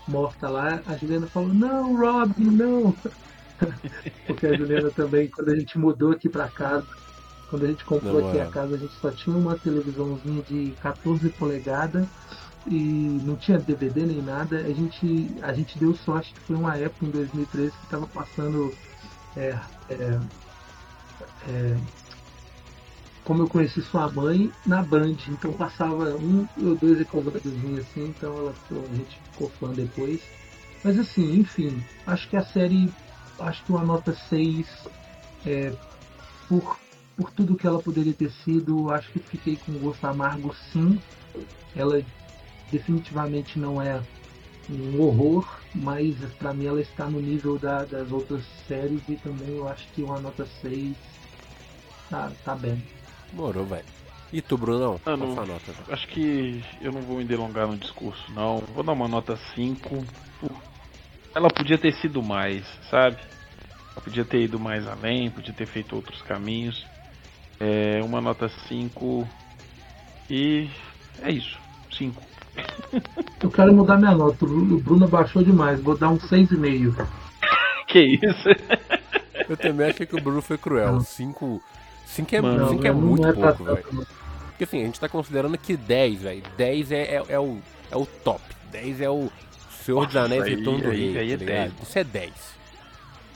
[0.07, 2.95] morta lá, a Juliana falou, não, Robin, não.
[4.27, 6.85] Porque a Juliana também, quando a gente mudou aqui pra casa,
[7.49, 8.43] quando a gente comprou não, aqui é.
[8.43, 12.07] a casa, a gente só tinha uma televisãozinha de 14 polegadas
[12.67, 14.57] e não tinha DVD nem nada.
[14.57, 18.73] A gente, a gente deu sorte que foi uma época em 2013 que estava passando
[19.35, 19.55] é,
[19.89, 20.19] é,
[21.47, 21.77] é,
[23.23, 25.15] como eu conheci sua mãe, na Band.
[25.27, 30.21] Então passava um ou dois episódios assim, então ela, a gente ficou fã depois.
[30.83, 32.91] Mas assim, enfim, acho que a série,
[33.39, 34.67] acho que uma nota 6
[35.45, 35.73] é,
[36.49, 36.77] por,
[37.15, 40.99] por tudo que ela poderia ter sido, acho que fiquei com gosto amargo sim.
[41.75, 42.03] Ela
[42.71, 44.01] definitivamente não é
[44.69, 49.55] um horror, mas para mim ela está no nível da, das outras séries e também
[49.55, 50.95] eu acho que uma nota 6
[52.09, 52.81] tá, tá bem.
[53.33, 53.83] Morou, velho.
[54.31, 54.99] E tu, Brunão?
[55.05, 55.73] Ah, Qual nota?
[55.89, 58.59] Acho que eu não vou me delongar no discurso, não.
[58.73, 60.05] Vou dar uma nota 5.
[61.35, 63.17] Ela podia ter sido mais, sabe?
[63.91, 66.85] Ela podia ter ido mais além, podia ter feito outros caminhos.
[67.59, 69.27] É uma nota 5.
[70.29, 70.69] E
[71.21, 71.57] é isso.
[71.95, 72.21] 5.
[73.41, 77.07] Eu quero mudar minha nota, o Bruno baixou demais, vou dar um 6,5.
[77.87, 78.49] Que isso?
[79.47, 80.93] Eu também achei que o Bruno foi cruel.
[80.93, 81.01] Não.
[81.01, 81.61] 5 cinco
[82.35, 84.07] é, Mano, cinco é muito é pouco, velho.
[84.49, 86.43] Porque assim, a gente tá considerando que 10, velho.
[86.57, 87.57] 10 é, é, é o,
[87.91, 88.41] é o top.
[88.71, 89.29] 10 é o
[89.83, 91.71] Senhor dos Anéis aí- Retorno do aí- Rei, aí é tá ligado?
[91.71, 91.87] 10.
[91.89, 92.33] Isso é 10.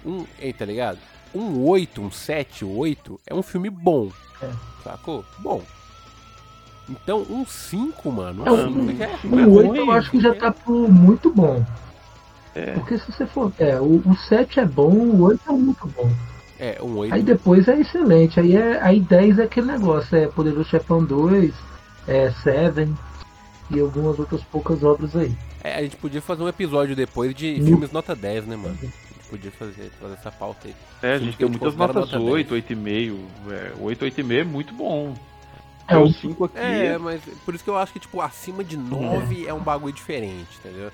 [0.06, 1.00] Um, ei, tá ligado?
[1.36, 4.10] Um 8, um 7, 8 é um filme bom.
[4.42, 4.50] É.
[4.84, 5.26] Sacou?
[5.40, 5.62] Bom.
[6.90, 8.46] Então, um 5, mano.
[8.48, 10.52] É, Um um- 5 já é é O 8 ruim, eu acho que já tá
[10.52, 11.66] pro muito bom.
[12.56, 12.72] É.
[12.74, 13.52] Porque se você for.
[13.60, 16.10] É, o, o 7 é bom, o 8 é muito bom.
[16.60, 17.14] É, um 8.
[17.14, 18.40] Aí depois é excelente.
[18.40, 21.54] Aí, é, aí 10 é aquele negócio, é Poderoso Chefão 2,
[22.08, 22.96] é Seven
[23.70, 25.36] e algumas outras poucas obras aí.
[25.64, 27.66] É, a gente podia fazer um episódio depois de Hum.
[27.66, 28.78] filmes nota 10, né, mano?
[28.82, 28.94] A gente
[29.30, 30.76] podia fazer, fazer essa pauta aí.
[31.04, 33.18] É, a gente a tem muitas notas nota 8, 8,5.
[33.52, 35.14] É, 8, 8,5 é muito bom.
[35.88, 36.58] É, É, o o- 5 aqui.
[36.58, 39.94] É, mas por isso que eu acho que, tipo, acima de 9 é, um bagulho
[39.94, 40.92] diferente, entendeu?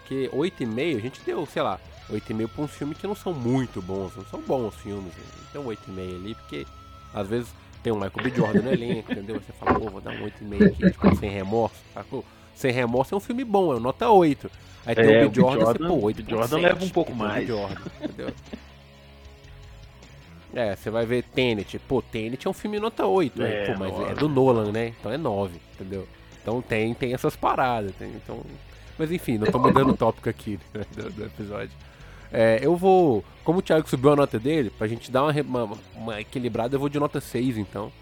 [0.00, 1.78] Porque 8,5, a gente deu, sei lá,
[2.10, 5.12] 8,5 pra uns filmes que não são muito bons, não são bons filmes.
[5.14, 5.22] né?
[5.52, 6.66] Tem um 8,5 ali, porque
[7.12, 7.48] às vezes
[7.82, 8.30] tem um Michael B.
[8.36, 9.40] Jordan no elenco, entendeu?
[9.40, 12.24] Você fala, pô, vou dar um 8,5 aqui, tipo, sem remorso, sacou?
[12.54, 14.50] Sem remorso é um filme bom, é nota 8.
[14.86, 15.34] Aí tem É, o o B.
[15.40, 16.30] Jordan, você, Jordan- pô, o 8 B.
[16.30, 17.46] Jordan leva um pouco mais.
[17.48, 18.34] Jordan, entendeu?
[20.54, 21.78] É, você vai ver Tenet.
[21.80, 23.72] Pô, Tenet é um filme nota 8, É, né?
[23.72, 24.12] Pô, mas nove.
[24.12, 24.88] é do Nolan, né?
[25.00, 26.06] Então é 9, entendeu?
[26.40, 28.40] Então tem, tem essas paradas, tem, então...
[28.96, 31.72] Mas enfim, não tô mudando o tópico aqui né, do, do episódio.
[32.34, 33.24] É, eu vou...
[33.44, 36.80] Como o Thiago subiu a nota dele, pra gente dar uma, uma, uma equilibrada, eu
[36.80, 37.92] vou de nota 6, então.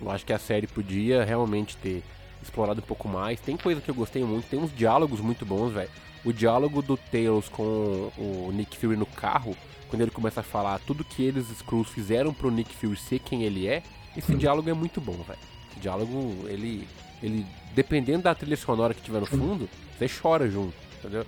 [0.00, 2.02] Eu acho que a série podia realmente ter
[2.42, 3.40] explorado um pouco mais.
[3.40, 5.90] Tem coisa que eu gostei muito, tem uns diálogos muito bons, velho.
[6.24, 9.56] O diálogo do Tails com o Nick Fury no carro,
[9.88, 13.42] quando ele começa a falar tudo que eles, Skrulls, fizeram pro Nick Fury ser quem
[13.42, 13.82] ele é,
[14.16, 15.38] esse diálogo é muito bom, velho.
[15.70, 16.88] Esse diálogo, ele,
[17.22, 21.26] ele, dependendo da trilha sonora que tiver no fundo, você chora junto, entendeu?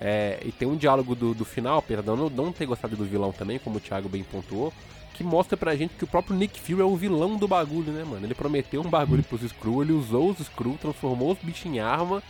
[0.00, 3.32] É, e tem um diálogo do, do final, eu não, não ter gostado do vilão
[3.32, 4.72] também, como o Thiago bem pontuou,
[5.14, 8.04] que mostra pra gente que o próprio Nick Fury é o vilão do bagulho, né,
[8.04, 8.24] mano?
[8.24, 12.22] Ele prometeu um bagulho pros Skrull, ele usou os Skrull, transformou os bichos em arma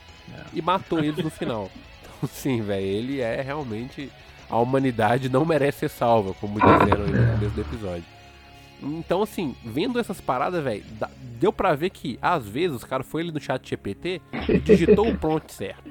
[0.54, 1.70] e matou eles no final.
[2.18, 4.10] Então, sim, velho, ele é realmente.
[4.50, 8.04] A humanidade não merece ser salva, como disseram aí no começo do episódio.
[8.82, 10.82] Então, assim, vendo essas paradas, velho,
[11.38, 15.08] deu pra ver que, às vezes, os caras foi ali no chat GPT e digitou
[15.08, 15.88] o prompt certo.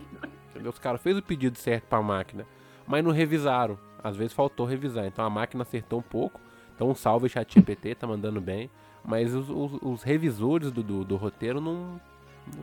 [0.57, 0.71] Entendeu?
[0.71, 2.45] Os caras fez o pedido certo pra máquina,
[2.87, 3.77] mas não revisaram.
[4.03, 5.05] Às vezes faltou revisar.
[5.05, 6.39] Então a máquina acertou um pouco.
[6.75, 8.69] Então um salve chat GPT, tá mandando bem.
[9.03, 11.99] Mas os, os- os revisores do, do, do roteiro não,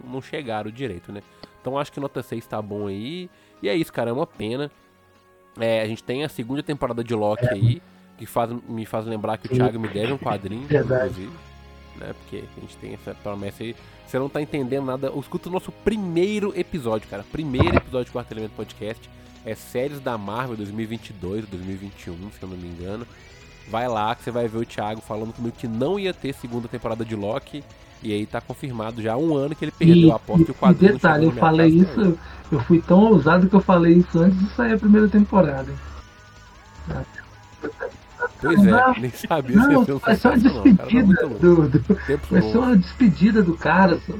[0.04, 1.22] não chegaram direito, né?
[1.60, 3.30] Então acho que nota 6 tá bom aí.
[3.62, 4.70] E é isso, cara, é uma pena.
[5.58, 7.80] É, a gente tem a segunda temporada de Loki aí,
[8.18, 9.50] que faz, me faz lembrar que o.
[9.50, 11.10] Thiago me deve um quadrinho, Verdade.
[11.22, 11.53] inclusive.
[11.96, 12.14] Né?
[12.20, 13.74] Porque a gente tem essa promessa aí.
[14.06, 15.12] Você não tá entendendo nada.
[15.18, 17.24] Escuta o nosso primeiro episódio, cara.
[17.30, 19.10] Primeiro episódio do Quarto Elemento Podcast.
[19.44, 23.06] É séries da Marvel 2022, 2021, se eu não me engano.
[23.68, 26.68] Vai lá que você vai ver o Thiago falando comigo que não ia ter segunda
[26.68, 27.62] temporada de Loki.
[28.02, 30.52] E aí tá confirmado já há um ano que ele perdeu a aposta e o
[30.52, 32.18] e quadrinho não detalhe, eu falei isso,
[32.52, 35.72] eu fui tão ousado que eu falei isso antes de sair a primeira temporada.
[38.44, 40.60] Pois é, nem sabia se Não, ia um uma sucesso, não.
[40.60, 41.38] O cara tá despedida louco.
[41.38, 42.54] do, do- ser bons.
[42.54, 43.98] uma despedida do cara.
[44.06, 44.12] Só.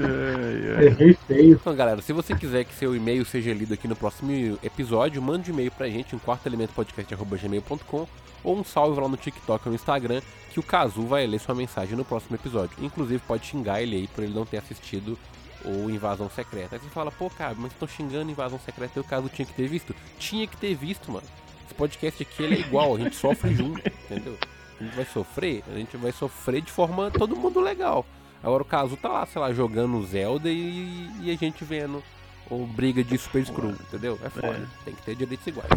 [0.00, 0.86] É, é.
[0.86, 1.58] Errei feio.
[1.60, 4.30] Então, galera, se você quiser que seu e-mail seja lido aqui no próximo
[4.62, 8.06] episódio, mande um e-mail pra gente em quartoelementopodcast.gmail.com
[8.44, 11.54] ou um salve lá no TikTok ou no Instagram que o Kazu vai ler sua
[11.54, 12.76] mensagem no próximo episódio.
[12.80, 15.18] Inclusive, pode xingar ele aí por ele não ter assistido
[15.64, 16.76] o Invasão Secreta.
[16.76, 19.54] Aí você fala, pô, cara, mas estão xingando Invasão Secreta e o Kazu tinha que
[19.54, 19.92] ter visto.
[20.20, 21.26] Tinha que ter visto, mano.
[21.68, 24.38] Esse podcast aqui ele é igual, a gente sofre junto, entendeu?
[24.80, 28.06] A gente vai sofrer, a gente vai sofrer de forma todo mundo legal.
[28.42, 32.02] Agora o Kazu tá lá, sei lá, jogando Zelda e, e a gente vendo
[32.48, 34.18] ou briga de Super Screw, entendeu?
[34.24, 34.48] É foda.
[34.48, 34.84] É.
[34.86, 35.68] Tem que ter direitos iguais.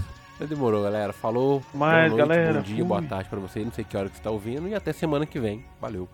[0.48, 1.12] Demorou, galera.
[1.12, 1.62] Falou.
[1.74, 2.54] Mais, boa noite, galera.
[2.54, 2.84] Bom dia, Fui.
[2.86, 3.60] boa tarde pra você.
[3.60, 4.68] Não sei que hora que você tá ouvindo.
[4.68, 5.66] E até semana que vem.
[5.80, 6.08] Valeu.